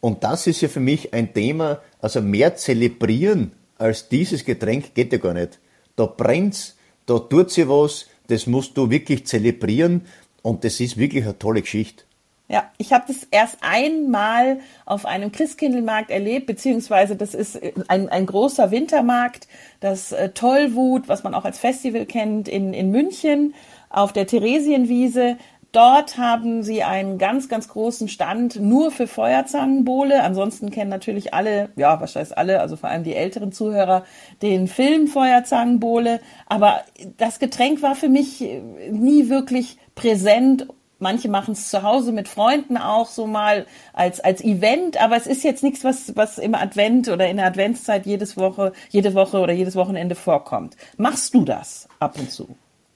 Und 0.00 0.24
das 0.24 0.46
ist 0.46 0.60
ja 0.60 0.68
für 0.68 0.80
mich 0.80 1.12
ein 1.12 1.34
Thema, 1.34 1.80
also 2.00 2.20
mehr 2.20 2.56
zelebrieren 2.56 3.52
als 3.76 4.08
dieses 4.08 4.44
Getränk 4.44 4.94
geht 4.94 5.12
ja 5.12 5.18
gar 5.18 5.34
nicht. 5.34 5.60
Da 5.94 6.06
brennt's 6.06 6.76
da 7.08 7.18
tut 7.18 7.50
sie 7.50 7.66
was, 7.68 8.04
das 8.26 8.46
musst 8.46 8.76
du 8.76 8.90
wirklich 8.90 9.26
zelebrieren 9.26 10.02
und 10.42 10.62
das 10.62 10.78
ist 10.78 10.98
wirklich 10.98 11.24
eine 11.24 11.38
tolle 11.38 11.62
Geschichte. 11.62 12.04
Ja, 12.50 12.70
ich 12.78 12.94
habe 12.94 13.04
das 13.06 13.24
erst 13.30 13.58
einmal 13.60 14.60
auf 14.86 15.04
einem 15.04 15.32
Christkindlmarkt 15.32 16.10
erlebt, 16.10 16.46
beziehungsweise 16.46 17.14
das 17.14 17.34
ist 17.34 17.60
ein, 17.88 18.08
ein 18.08 18.24
großer 18.24 18.70
Wintermarkt, 18.70 19.48
das 19.80 20.12
äh, 20.12 20.30
Tollwut, 20.30 21.08
was 21.08 21.24
man 21.24 21.34
auch 21.34 21.44
als 21.44 21.58
Festival 21.58 22.06
kennt, 22.06 22.48
in, 22.48 22.72
in 22.72 22.90
München 22.90 23.54
auf 23.90 24.14
der 24.14 24.26
Theresienwiese. 24.26 25.36
Dort 25.72 26.16
haben 26.16 26.62
sie 26.62 26.82
einen 26.82 27.18
ganz, 27.18 27.50
ganz 27.50 27.68
großen 27.68 28.08
Stand 28.08 28.56
nur 28.58 28.90
für 28.90 29.06
Feuerzangenbowle. 29.06 30.22
Ansonsten 30.22 30.70
kennen 30.70 30.88
natürlich 30.88 31.34
alle, 31.34 31.68
ja, 31.76 32.00
wahrscheinlich 32.00 32.38
alle, 32.38 32.60
also 32.60 32.76
vor 32.76 32.88
allem 32.88 33.04
die 33.04 33.14
älteren 33.14 33.52
Zuhörer, 33.52 34.04
den 34.40 34.66
Film 34.66 35.08
Feuerzangenbowle. 35.08 36.20
Aber 36.46 36.80
das 37.18 37.38
Getränk 37.38 37.82
war 37.82 37.94
für 37.94 38.08
mich 38.08 38.42
nie 38.90 39.28
wirklich 39.28 39.76
präsent. 39.94 40.66
Manche 40.98 41.28
machen 41.28 41.52
es 41.52 41.70
zu 41.70 41.82
Hause 41.82 42.12
mit 42.12 42.26
Freunden 42.26 42.76
auch 42.76 43.08
so 43.08 43.26
mal 43.26 43.66
als, 43.92 44.18
als 44.20 44.42
Event, 44.42 45.00
aber 45.00 45.16
es 45.16 45.26
ist 45.26 45.44
jetzt 45.44 45.62
nichts, 45.62 45.84
was, 45.84 46.16
was 46.16 46.38
im 46.38 46.54
Advent 46.54 47.08
oder 47.08 47.28
in 47.28 47.36
der 47.36 47.46
Adventszeit 47.46 48.04
jedes 48.04 48.36
Woche, 48.36 48.72
jede 48.90 49.14
Woche 49.14 49.38
oder 49.38 49.52
jedes 49.52 49.76
Wochenende 49.76 50.16
vorkommt. 50.16 50.76
Machst 50.96 51.34
du 51.34 51.44
das 51.44 51.88
ab 52.00 52.18
und 52.18 52.30
zu? 52.30 52.48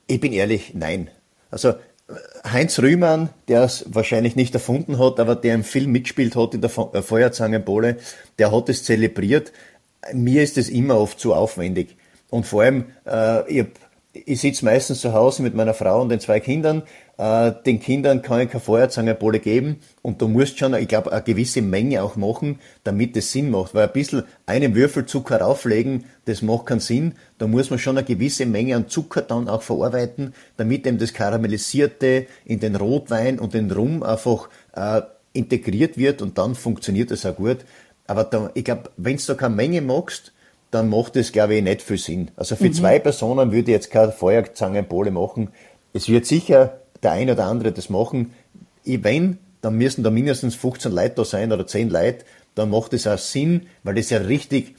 Ich 0.08 0.20
bin 0.20 0.32
ehrlich, 0.32 0.72
nein. 0.74 1.10
Also 1.50 1.74
Heinz 2.44 2.78
Rühmann, 2.78 3.30
der 3.48 3.62
es 3.62 3.84
wahrscheinlich 3.88 4.36
nicht 4.36 4.54
erfunden 4.54 4.98
hat, 4.98 5.20
aber 5.20 5.36
der 5.36 5.54
im 5.54 5.64
Film 5.64 5.92
mitspielt 5.92 6.36
hat 6.36 6.54
in 6.54 6.60
der 6.60 6.70
äh, 6.92 7.02
Feuerzangenbowle, 7.02 7.98
der 8.38 8.52
hat 8.52 8.68
es 8.68 8.84
zelebriert. 8.84 9.52
Mir 10.12 10.42
ist 10.42 10.58
es 10.58 10.68
immer 10.68 10.98
oft 10.98 11.20
zu 11.20 11.34
aufwendig. 11.34 11.96
Und 12.30 12.46
vor 12.46 12.62
allem, 12.62 12.86
äh, 13.06 13.60
ich, 13.60 13.66
ich 14.12 14.40
sitze 14.40 14.64
meistens 14.64 15.00
zu 15.00 15.12
Hause 15.12 15.42
mit 15.42 15.54
meiner 15.54 15.74
Frau 15.74 16.02
und 16.02 16.08
den 16.08 16.20
zwei 16.20 16.40
Kindern 16.40 16.82
äh, 17.22 17.52
den 17.64 17.78
Kindern 17.78 18.20
kann 18.20 18.40
ich 18.40 18.50
keine 18.50 18.60
Feuerzangenbowle 18.60 19.38
geben 19.38 19.76
und 20.02 20.20
du 20.20 20.26
musst 20.26 20.58
schon, 20.58 20.74
ich 20.74 20.88
glaube, 20.88 21.12
eine 21.12 21.22
gewisse 21.22 21.62
Menge 21.62 22.02
auch 22.02 22.16
machen, 22.16 22.58
damit 22.82 23.16
es 23.16 23.30
Sinn 23.30 23.52
macht. 23.52 23.76
Weil 23.76 23.86
ein 23.86 23.92
bisschen 23.92 24.24
einen 24.44 24.74
Würfel 24.74 25.06
Zucker 25.06 25.40
rauflegen, 25.40 26.04
das 26.24 26.42
macht 26.42 26.66
keinen 26.66 26.80
Sinn. 26.80 27.14
Da 27.38 27.46
muss 27.46 27.70
man 27.70 27.78
schon 27.78 27.96
eine 27.96 28.04
gewisse 28.04 28.44
Menge 28.44 28.74
an 28.74 28.88
Zucker 28.88 29.22
dann 29.22 29.48
auch 29.48 29.62
verarbeiten, 29.62 30.34
damit 30.56 30.84
eben 30.84 30.98
das 30.98 31.12
Karamellisierte 31.14 32.26
in 32.44 32.58
den 32.58 32.74
Rotwein 32.74 33.38
und 33.38 33.54
den 33.54 33.70
Rum 33.70 34.02
einfach 34.02 34.48
äh, 34.74 35.02
integriert 35.32 35.96
wird 35.96 36.22
und 36.22 36.38
dann 36.38 36.56
funktioniert 36.56 37.12
es 37.12 37.24
auch 37.24 37.36
gut. 37.36 37.58
Aber 38.08 38.24
da, 38.24 38.50
ich 38.54 38.64
glaube, 38.64 38.90
wenn 38.96 39.16
du 39.16 39.22
da 39.28 39.34
keine 39.34 39.54
Menge 39.54 39.80
magst, 39.80 40.32
dann 40.72 40.88
macht 40.88 41.14
das, 41.14 41.30
glaube 41.30 41.54
ich, 41.54 41.62
nicht 41.62 41.82
viel 41.82 41.98
Sinn. 41.98 42.30
Also 42.34 42.56
für 42.56 42.64
mhm. 42.64 42.72
zwei 42.72 42.98
Personen 42.98 43.52
würde 43.52 43.70
ich 43.70 43.76
jetzt 43.76 43.92
keine 43.92 44.10
Feuerzangenbowle 44.10 45.12
machen. 45.12 45.50
Es 45.92 46.08
wird 46.08 46.26
sicher 46.26 46.81
der 47.02 47.12
eine 47.12 47.32
oder 47.32 47.46
andere 47.46 47.72
das 47.72 47.88
machen. 47.90 48.32
Wenn, 48.84 49.38
dann 49.60 49.76
müssen 49.76 50.02
da 50.02 50.10
mindestens 50.10 50.54
15 50.54 50.92
Leute 50.92 51.14
da 51.16 51.24
sein 51.24 51.52
oder 51.52 51.66
10 51.66 51.90
Leute, 51.90 52.24
dann 52.54 52.70
macht 52.70 52.92
es 52.92 53.06
auch 53.06 53.18
Sinn, 53.18 53.66
weil 53.82 53.94
das 53.94 54.10
ja 54.10 54.18
richtig, 54.18 54.74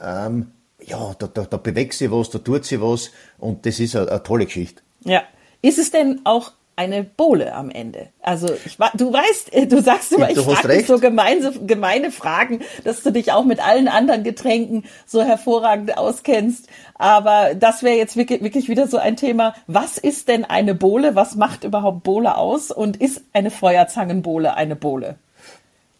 ähm, 0.00 0.52
ja, 0.84 1.14
da, 1.18 1.26
da, 1.26 1.44
da 1.44 1.56
bewegt 1.56 1.94
sich 1.94 2.10
was, 2.10 2.30
da 2.30 2.38
tut 2.38 2.64
sich 2.64 2.80
was 2.80 3.10
und 3.38 3.66
das 3.66 3.80
ist 3.80 3.96
eine, 3.96 4.10
eine 4.10 4.22
tolle 4.22 4.46
Geschichte. 4.46 4.82
Ja. 5.04 5.22
Ist 5.60 5.78
es 5.78 5.90
denn 5.90 6.20
auch 6.24 6.52
eine 6.78 7.02
Bohle 7.02 7.54
am 7.54 7.70
Ende. 7.70 8.10
Also 8.22 8.46
ich, 8.64 8.76
du 8.94 9.12
weißt, 9.12 9.52
äh, 9.52 9.66
du 9.66 9.82
sagst 9.82 10.12
immer, 10.12 10.30
ich 10.30 10.38
frage 10.38 10.84
so 10.84 11.00
gemeine, 11.00 11.52
gemeine 11.66 12.12
Fragen, 12.12 12.60
dass 12.84 13.02
du 13.02 13.10
dich 13.10 13.32
auch 13.32 13.44
mit 13.44 13.58
allen 13.58 13.88
anderen 13.88 14.22
Getränken 14.22 14.84
so 15.04 15.22
hervorragend 15.22 15.98
auskennst. 15.98 16.68
Aber 16.94 17.56
das 17.56 17.82
wäre 17.82 17.96
jetzt 17.96 18.16
wirklich, 18.16 18.42
wirklich 18.42 18.68
wieder 18.68 18.86
so 18.86 18.96
ein 18.96 19.16
Thema. 19.16 19.56
Was 19.66 19.98
ist 19.98 20.28
denn 20.28 20.44
eine 20.44 20.76
Bohle? 20.76 21.16
Was 21.16 21.34
macht 21.34 21.64
überhaupt 21.64 22.04
Bohle 22.04 22.36
aus? 22.36 22.70
Und 22.70 22.96
ist 22.98 23.22
eine 23.32 23.50
Feuerzangenbohle 23.50 24.54
eine 24.54 24.76
Bohle? 24.76 25.16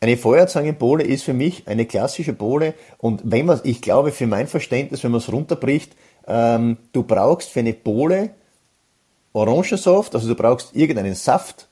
Eine 0.00 0.16
Feuerzangenbowle 0.16 1.02
ist 1.02 1.24
für 1.24 1.34
mich 1.34 1.66
eine 1.66 1.84
klassische 1.86 2.32
Bowle 2.32 2.74
und 2.98 3.20
wenn 3.24 3.46
man, 3.46 3.60
ich 3.64 3.82
glaube 3.82 4.12
für 4.12 4.28
mein 4.28 4.46
Verständnis, 4.46 5.02
wenn 5.02 5.10
man 5.10 5.18
es 5.18 5.32
runterbricht, 5.32 5.90
ähm, 6.28 6.76
du 6.92 7.02
brauchst 7.02 7.50
für 7.50 7.58
eine 7.58 7.72
Bowle 7.72 8.30
Orangensaft, 9.32 10.14
also 10.14 10.28
du 10.28 10.34
brauchst 10.34 10.74
irgendeinen 10.74 11.14
Saft, 11.14 11.68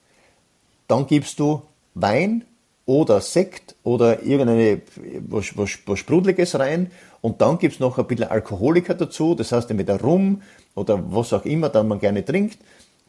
dann 0.88 1.06
gibst 1.06 1.38
du 1.38 1.62
Wein 1.94 2.44
oder 2.84 3.20
Sekt 3.20 3.74
oder 3.82 4.22
irgendeine 4.22 4.82
was, 5.28 5.56
was, 5.56 5.78
was 5.86 5.98
Sprudeliges 5.98 6.58
rein 6.58 6.90
und 7.20 7.40
dann 7.40 7.58
gibt's 7.58 7.80
noch 7.80 7.98
ein 7.98 8.06
bisschen 8.06 8.28
Alkoholiker 8.28 8.94
dazu, 8.94 9.34
das 9.34 9.52
heißt 9.52 9.70
entweder 9.70 10.00
Rum 10.00 10.42
oder 10.74 11.02
was 11.12 11.32
auch 11.32 11.44
immer 11.44 11.68
dann 11.68 11.88
man 11.88 11.98
gerne 11.98 12.24
trinkt. 12.24 12.58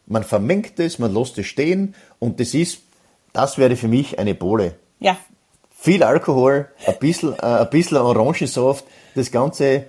Man 0.08 0.24
vermengt 0.24 0.80
es, 0.80 1.00
man 1.00 1.14
lässt 1.14 1.38
es 1.38 1.46
stehen 1.46 1.94
und 2.18 2.40
das 2.40 2.54
ist, 2.54 2.80
das 3.34 3.58
wäre 3.58 3.76
für 3.76 3.88
mich 3.88 4.18
eine 4.18 4.34
Bowle. 4.34 4.76
Ja. 5.00 5.18
Viel 5.78 6.02
Alkohol, 6.02 6.70
ein 6.88 6.98
bisschen, 7.00 7.34
äh, 7.34 7.46
ein 7.46 7.70
bisschen 7.70 7.98
Orangensaft, 7.98 8.86
das 9.14 9.32
Ganze 9.32 9.86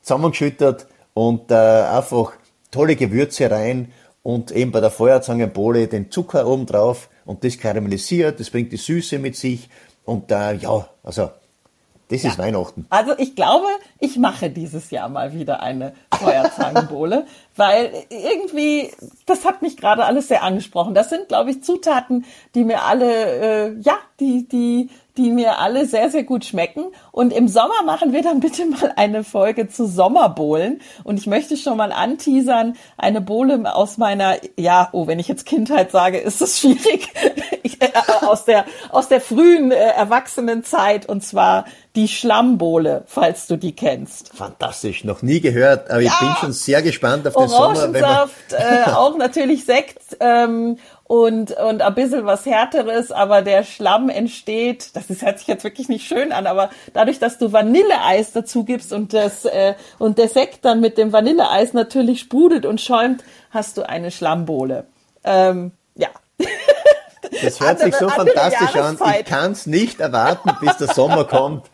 zusammengeschüttet 0.00 0.86
und 1.12 1.50
äh, 1.50 1.54
einfach 1.54 2.32
tolle 2.70 2.96
Gewürze 2.96 3.50
rein 3.50 3.92
und 4.22 4.50
eben 4.50 4.72
bei 4.72 4.80
der 4.80 4.90
Feuerzangenbowle 4.90 5.88
den 5.88 6.10
Zucker 6.10 6.46
oben 6.46 6.66
drauf 6.66 7.08
und 7.24 7.44
das 7.44 7.58
karamellisiert, 7.58 8.40
das 8.40 8.50
bringt 8.50 8.72
die 8.72 8.76
Süße 8.76 9.18
mit 9.18 9.36
sich 9.36 9.68
und 10.04 10.30
äh, 10.30 10.54
ja, 10.54 10.88
also 11.02 11.30
das 12.08 12.22
ja. 12.22 12.30
ist 12.30 12.38
Weihnachten. 12.38 12.86
Also 12.88 13.12
ich 13.18 13.36
glaube, 13.36 13.66
ich 13.98 14.16
mache 14.16 14.48
dieses 14.48 14.90
Jahr 14.90 15.08
mal 15.08 15.34
wieder 15.34 15.62
eine 15.62 15.92
Feuerzangenbowle, 16.18 17.26
weil 17.56 17.92
irgendwie, 18.08 18.90
das 19.26 19.44
hat 19.44 19.60
mich 19.60 19.76
gerade 19.76 20.04
alles 20.04 20.28
sehr 20.28 20.42
angesprochen. 20.42 20.94
Das 20.94 21.10
sind, 21.10 21.28
glaube 21.28 21.50
ich, 21.50 21.62
Zutaten, 21.62 22.24
die 22.54 22.64
mir 22.64 22.82
alle, 22.82 23.68
äh, 23.68 23.80
ja, 23.80 23.98
die, 24.20 24.48
die, 24.48 24.88
die 25.18 25.30
mir 25.30 25.58
alle 25.58 25.86
sehr, 25.86 26.10
sehr 26.10 26.22
gut 26.22 26.44
schmecken. 26.44 26.84
Und 27.10 27.32
im 27.32 27.48
Sommer 27.48 27.82
machen 27.84 28.12
wir 28.12 28.22
dann 28.22 28.40
bitte 28.40 28.64
mal 28.66 28.92
eine 28.96 29.24
Folge 29.24 29.68
zu 29.68 29.86
Sommerbohlen. 29.86 30.80
Und 31.04 31.18
ich 31.18 31.26
möchte 31.26 31.56
schon 31.56 31.76
mal 31.76 31.92
anteasern, 31.92 32.76
eine 32.96 33.20
Bohle 33.20 33.74
aus 33.74 33.98
meiner, 33.98 34.36
ja, 34.56 34.88
oh, 34.92 35.06
wenn 35.06 35.18
ich 35.18 35.28
jetzt 35.28 35.44
Kindheit 35.44 35.90
sage, 35.90 36.18
ist 36.18 36.40
es 36.40 36.60
schwierig, 36.60 37.08
ich, 37.62 37.82
äh, 37.82 37.90
aus 38.22 38.44
der, 38.44 38.64
aus 38.90 39.08
der 39.08 39.20
frühen 39.20 39.72
äh, 39.72 39.74
Erwachsenenzeit. 39.74 41.06
Und 41.06 41.24
zwar 41.24 41.64
die 41.96 42.06
Schlammbohle, 42.06 43.02
falls 43.06 43.48
du 43.48 43.56
die 43.56 43.74
kennst. 43.74 44.30
Fantastisch, 44.36 45.02
noch 45.02 45.22
nie 45.22 45.40
gehört, 45.40 45.90
aber 45.90 46.00
ja, 46.00 46.12
ich 46.12 46.20
bin 46.20 46.36
schon 46.38 46.52
sehr 46.52 46.80
gespannt 46.80 47.26
auf 47.26 47.34
den 47.34 47.48
Sommer. 47.48 47.76
Orangensaft, 47.76 48.52
äh, 48.52 48.90
auch 48.90 49.16
natürlich 49.16 49.64
Sekt 49.64 49.98
ähm, 50.20 50.78
und, 51.08 51.52
und 51.52 51.80
ein 51.80 51.94
bisschen 51.94 52.26
was 52.26 52.44
Härteres, 52.44 53.10
aber 53.10 53.40
der 53.40 53.64
Schlamm 53.64 54.10
entsteht, 54.10 54.90
das 54.94 55.08
ist, 55.08 55.22
hört 55.22 55.38
sich 55.38 55.48
jetzt 55.48 55.64
wirklich 55.64 55.88
nicht 55.88 56.06
schön 56.06 56.32
an, 56.32 56.46
aber 56.46 56.68
dadurch, 56.92 57.18
dass 57.18 57.38
du 57.38 57.50
Vanilleeis 57.50 58.32
dazu 58.32 58.62
gibst 58.62 58.92
und 58.92 59.14
das 59.14 59.46
äh, 59.46 59.74
und 59.98 60.18
der 60.18 60.28
Sekt 60.28 60.66
dann 60.66 60.80
mit 60.80 60.98
dem 60.98 61.10
Vanilleeis 61.12 61.72
natürlich 61.72 62.20
sprudelt 62.20 62.66
und 62.66 62.82
schäumt, 62.82 63.24
hast 63.50 63.78
du 63.78 63.88
eine 63.88 64.10
Schlammbohle. 64.10 64.84
Ähm, 65.24 65.72
ja. 65.96 66.08
Das 67.42 67.60
hört 67.60 67.82
andere, 67.82 67.90
sich 67.90 67.96
so 67.96 68.08
fantastisch 68.08 68.74
an. 68.76 68.98
Ich 69.18 69.26
kann 69.26 69.52
es 69.52 69.66
nicht 69.66 70.00
erwarten, 70.00 70.50
bis 70.60 70.78
der 70.78 70.88
Sommer 70.88 71.24
kommt. 71.24 71.66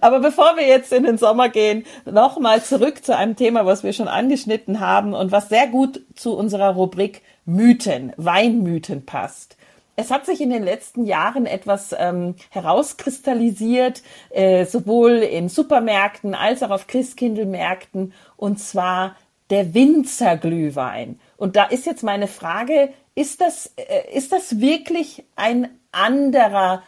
Aber 0.00 0.20
bevor 0.20 0.56
wir 0.56 0.66
jetzt 0.66 0.92
in 0.92 1.04
den 1.04 1.18
Sommer 1.18 1.50
gehen, 1.50 1.84
nochmal 2.06 2.62
zurück 2.62 3.04
zu 3.04 3.14
einem 3.14 3.36
Thema, 3.36 3.66
was 3.66 3.84
wir 3.84 3.92
schon 3.92 4.08
angeschnitten 4.08 4.80
haben 4.80 5.12
und 5.12 5.32
was 5.32 5.50
sehr 5.50 5.66
gut 5.66 6.00
zu 6.14 6.34
unserer 6.34 6.70
Rubrik 6.74 7.22
Mythen, 7.46 8.12
Weinmythen 8.16 9.04
passt. 9.04 9.56
Es 9.96 10.10
hat 10.10 10.26
sich 10.26 10.40
in 10.40 10.50
den 10.50 10.64
letzten 10.64 11.04
Jahren 11.04 11.46
etwas 11.46 11.94
ähm, 11.96 12.34
herauskristallisiert, 12.50 14.02
äh, 14.30 14.64
sowohl 14.64 15.18
in 15.18 15.48
Supermärkten 15.48 16.34
als 16.34 16.62
auch 16.62 16.70
auf 16.70 16.86
Christkindlmärkten, 16.88 18.12
und 18.36 18.58
zwar 18.58 19.14
der 19.50 19.74
Winzerglühwein. 19.74 21.20
Und 21.36 21.54
da 21.56 21.64
ist 21.64 21.86
jetzt 21.86 22.02
meine 22.02 22.26
Frage, 22.26 22.90
ist 23.14 23.40
das, 23.40 23.72
äh, 23.76 24.16
ist 24.16 24.32
das 24.32 24.58
wirklich 24.58 25.24
ein 25.36 25.68
anderer 25.92 26.82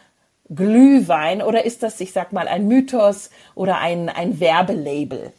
Glühwein 0.49 1.41
oder 1.41 1.65
ist 1.65 1.83
das, 1.83 1.99
ich 2.01 2.11
sag 2.11 2.33
mal, 2.33 2.47
ein 2.47 2.67
Mythos 2.67 3.29
oder 3.55 3.79
ein, 3.79 4.09
ein 4.09 4.39
Werbelabel? 4.39 5.31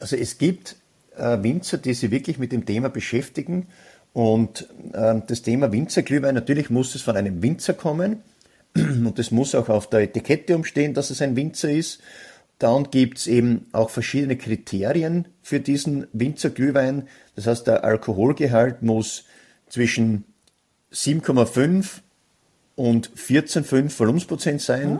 Also 0.00 0.16
es 0.16 0.36
gibt 0.36 0.76
äh, 1.16 1.42
Winzer, 1.42 1.78
die 1.78 1.94
sich 1.94 2.10
wirklich 2.10 2.38
mit 2.38 2.52
dem 2.52 2.66
Thema 2.66 2.90
beschäftigen 2.90 3.68
und 4.16 4.66
äh, 4.94 5.20
das 5.26 5.42
Thema 5.42 5.72
Winzerglühwein, 5.72 6.34
natürlich 6.34 6.70
muss 6.70 6.94
es 6.94 7.02
von 7.02 7.18
einem 7.18 7.42
Winzer 7.42 7.74
kommen 7.74 8.22
und 8.74 9.18
es 9.18 9.30
muss 9.30 9.54
auch 9.54 9.68
auf 9.68 9.90
der 9.90 10.00
Etikette 10.00 10.56
umstehen, 10.56 10.94
dass 10.94 11.10
es 11.10 11.20
ein 11.20 11.36
Winzer 11.36 11.70
ist. 11.70 12.00
Dann 12.58 12.90
gibt's 12.90 13.26
eben 13.26 13.66
auch 13.72 13.90
verschiedene 13.90 14.38
Kriterien 14.38 15.28
für 15.42 15.60
diesen 15.60 16.06
Winzerglühwein. 16.14 17.08
Das 17.34 17.46
heißt, 17.46 17.66
der 17.66 17.84
Alkoholgehalt 17.84 18.80
muss 18.80 19.24
zwischen 19.68 20.24
7,5 20.94 22.00
und 22.74 23.10
14,5 23.14 23.98
Volumensprozent 23.98 24.62
sein. 24.62 24.98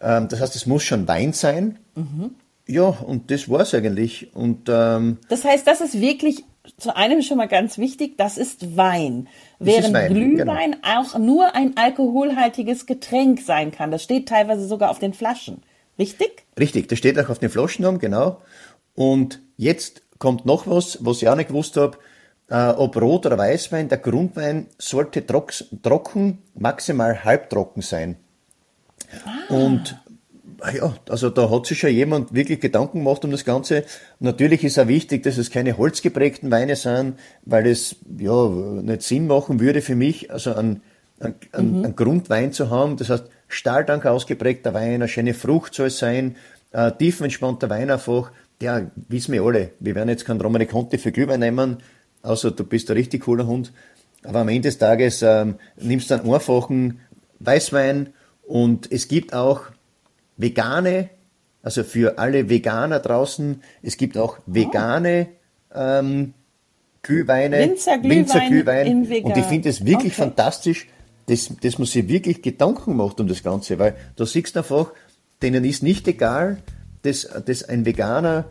Ah. 0.00 0.18
Ähm, 0.18 0.28
das 0.28 0.40
heißt, 0.40 0.56
es 0.56 0.66
muss 0.66 0.82
schon 0.82 1.06
Wein 1.06 1.32
sein. 1.32 1.78
Mhm. 1.94 2.34
Ja, 2.66 2.88
und 2.88 3.30
das 3.30 3.48
war's 3.48 3.74
eigentlich. 3.74 4.34
Und, 4.34 4.68
ähm, 4.68 5.18
das 5.28 5.44
heißt, 5.44 5.64
das 5.68 5.80
ist 5.80 6.00
wirklich 6.00 6.42
zu 6.78 6.94
einem 6.96 7.22
schon 7.22 7.38
mal 7.38 7.48
ganz 7.48 7.78
wichtig, 7.78 8.16
das 8.16 8.38
ist 8.38 8.76
Wein. 8.76 9.28
Während 9.58 9.94
Wein, 9.94 10.12
Glühwein 10.12 10.72
genau. 10.72 11.00
auch 11.00 11.18
nur 11.18 11.54
ein 11.54 11.76
alkoholhaltiges 11.76 12.86
Getränk 12.86 13.40
sein 13.40 13.72
kann. 13.72 13.90
Das 13.90 14.02
steht 14.02 14.28
teilweise 14.28 14.66
sogar 14.66 14.90
auf 14.90 14.98
den 14.98 15.14
Flaschen. 15.14 15.62
Richtig? 15.98 16.44
Richtig, 16.58 16.88
das 16.88 16.98
steht 16.98 17.18
auch 17.18 17.30
auf 17.30 17.38
den 17.38 17.50
Flaschen 17.50 17.84
um, 17.86 17.98
genau. 17.98 18.40
Und 18.94 19.40
jetzt 19.56 20.02
kommt 20.18 20.46
noch 20.46 20.66
was, 20.66 20.98
was 21.04 21.22
ich 21.22 21.28
auch 21.28 21.36
nicht 21.36 21.48
gewusst 21.48 21.76
habe 21.76 21.98
äh, 22.48 22.68
ob 22.68 22.96
Rot- 22.96 23.26
oder 23.26 23.38
Weißwein, 23.38 23.88
der 23.88 23.98
Grundwein 23.98 24.68
sollte 24.78 25.24
trocken, 25.26 26.42
maximal 26.54 27.24
halbtrocken 27.24 27.82
sein. 27.82 28.16
Ah. 29.24 29.54
Und 29.54 30.00
ja, 30.74 30.94
also 31.08 31.30
da 31.30 31.50
hat 31.50 31.66
sich 31.66 31.78
schon 31.78 31.90
jemand 31.90 32.34
wirklich 32.34 32.60
Gedanken 32.60 32.98
gemacht 32.98 33.24
um 33.24 33.30
das 33.30 33.44
Ganze. 33.44 33.84
Natürlich 34.20 34.64
ist 34.64 34.78
auch 34.78 34.88
wichtig, 34.88 35.22
dass 35.22 35.38
es 35.38 35.50
keine 35.50 35.76
holzgeprägten 35.76 36.50
Weine 36.50 36.76
sind, 36.76 37.18
weil 37.44 37.66
es 37.66 37.96
ja 38.18 38.48
nicht 38.48 39.02
Sinn 39.02 39.26
machen 39.26 39.60
würde 39.60 39.82
für 39.82 39.94
mich, 39.94 40.30
also 40.30 40.54
einen, 40.54 40.82
einen, 41.20 41.34
mhm. 41.78 41.84
einen 41.84 41.96
Grundwein 41.96 42.52
zu 42.52 42.70
haben. 42.70 42.96
Das 42.96 43.10
heißt, 43.10 43.24
Stahltank 43.48 44.06
ausgeprägter 44.06 44.74
Wein, 44.74 44.94
eine 44.94 45.08
schöne 45.08 45.34
Frucht 45.34 45.74
soll 45.74 45.88
es 45.88 45.98
sein, 45.98 46.36
äh, 46.72 46.90
tiefenentspannter 46.92 47.70
Wein 47.70 47.90
einfach. 47.90 48.32
Ja, 48.60 48.90
wissen 49.08 49.32
wir 49.32 49.42
alle. 49.42 49.70
Wir 49.80 49.94
werden 49.94 50.08
jetzt 50.08 50.24
keinen 50.24 50.40
Romane 50.40 50.66
Conti 50.66 50.98
für 50.98 51.12
Glühwein 51.12 51.40
nehmen, 51.40 51.78
außer 52.22 52.50
du 52.50 52.64
bist 52.64 52.90
ein 52.90 52.96
richtig 52.96 53.24
cooler 53.24 53.46
Hund. 53.46 53.72
Aber 54.24 54.40
am 54.40 54.48
Ende 54.48 54.68
des 54.68 54.78
Tages 54.78 55.22
ähm, 55.22 55.56
nimmst 55.76 56.10
du 56.10 56.14
einen 56.14 56.32
einfachen 56.32 57.00
Weißwein 57.38 58.08
und 58.42 58.90
es 58.90 59.08
gibt 59.08 59.34
auch 59.34 59.62
vegane, 60.36 61.10
also 61.62 61.82
für 61.82 62.18
alle 62.18 62.48
Veganer 62.48 63.00
draußen, 63.00 63.62
es 63.82 63.96
gibt 63.96 64.16
auch 64.16 64.38
vegane 64.46 65.28
ähm, 65.74 66.34
Glühweine, 67.02 67.58
Winzerglühwein. 67.58 69.08
Winzer 69.08 69.24
und 69.24 69.36
ich 69.36 69.44
finde 69.44 69.68
es 69.68 69.84
wirklich 69.84 70.12
okay. 70.12 70.22
fantastisch, 70.22 70.88
dass, 71.26 71.50
dass 71.60 71.78
man 71.78 71.86
sich 71.86 72.08
wirklich 72.08 72.42
Gedanken 72.42 72.96
macht 72.96 73.20
um 73.20 73.28
das 73.28 73.42
Ganze, 73.42 73.78
weil 73.78 73.96
da 74.16 74.26
siehst 74.26 74.54
du 74.54 74.60
einfach, 74.60 74.92
denen 75.42 75.64
ist 75.64 75.82
nicht 75.82 76.06
egal, 76.08 76.58
dass, 77.02 77.28
dass 77.44 77.64
ein 77.64 77.84
Veganer 77.84 78.46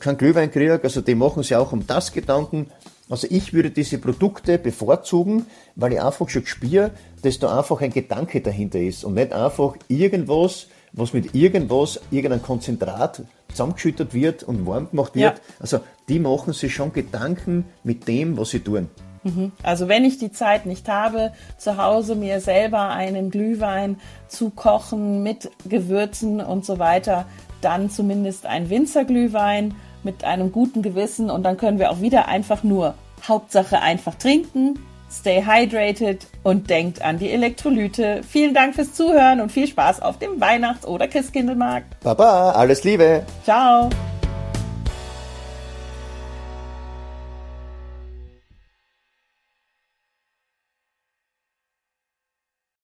kein 0.00 0.16
Glühwein 0.16 0.50
kriege, 0.50 0.80
also 0.82 1.00
die 1.00 1.14
machen 1.14 1.42
sich 1.42 1.54
auch 1.56 1.72
um 1.72 1.86
das 1.86 2.12
Gedanken. 2.12 2.66
Also 3.08 3.28
ich 3.30 3.52
würde 3.52 3.70
diese 3.70 3.98
Produkte 3.98 4.58
bevorzugen, 4.58 5.46
weil 5.76 5.92
ich 5.92 6.02
einfach 6.02 6.28
schon 6.28 6.44
spüre, 6.44 6.90
dass 7.22 7.38
da 7.38 7.56
einfach 7.58 7.80
ein 7.80 7.92
Gedanke 7.92 8.40
dahinter 8.40 8.80
ist 8.80 9.04
und 9.04 9.14
nicht 9.14 9.32
einfach 9.32 9.76
irgendwas, 9.88 10.66
was 10.96 11.12
mit 11.12 11.34
irgendwas, 11.34 12.00
irgendein 12.10 12.42
Konzentrat 12.42 13.22
zusammengeschüttet 13.48 14.12
wird 14.14 14.42
und 14.42 14.66
warm 14.66 14.90
gemacht 14.90 15.14
wird. 15.14 15.36
Ja. 15.36 15.42
Also 15.60 15.80
die 16.08 16.18
machen 16.18 16.52
sich 16.52 16.74
schon 16.74 16.92
Gedanken 16.92 17.66
mit 17.84 18.08
dem, 18.08 18.36
was 18.36 18.50
sie 18.50 18.60
tun. 18.60 18.88
Mhm. 19.22 19.52
Also 19.62 19.88
wenn 19.88 20.04
ich 20.04 20.18
die 20.18 20.32
Zeit 20.32 20.66
nicht 20.66 20.88
habe, 20.88 21.32
zu 21.58 21.76
Hause 21.76 22.14
mir 22.14 22.40
selber 22.40 22.90
einen 22.90 23.30
Glühwein 23.30 23.98
zu 24.28 24.50
kochen 24.50 25.22
mit 25.22 25.50
Gewürzen 25.68 26.40
und 26.40 26.64
so 26.64 26.78
weiter, 26.78 27.26
dann 27.60 27.90
zumindest 27.90 28.46
ein 28.46 28.70
Winzerglühwein 28.70 29.74
mit 30.02 30.24
einem 30.24 30.52
guten 30.52 30.82
Gewissen 30.82 31.30
und 31.30 31.42
dann 31.42 31.56
können 31.56 31.78
wir 31.78 31.90
auch 31.90 32.00
wieder 32.00 32.28
einfach 32.28 32.62
nur 32.62 32.94
Hauptsache 33.26 33.80
einfach 33.80 34.14
trinken, 34.14 34.78
stay 35.18 35.44
hydrated 35.44 36.26
und 36.42 36.70
denkt 36.70 37.02
an 37.02 37.18
die 37.18 37.30
Elektrolyte. 37.30 38.22
Vielen 38.28 38.54
Dank 38.54 38.74
fürs 38.74 38.94
Zuhören 38.94 39.40
und 39.40 39.50
viel 39.50 39.66
Spaß 39.66 40.00
auf 40.02 40.18
dem 40.18 40.40
Weihnachts- 40.40 40.86
oder 40.86 41.08
Christkindlmarkt. 41.08 42.00
Baba, 42.00 42.52
alles 42.52 42.84
Liebe. 42.84 43.22
Ciao. 43.44 43.90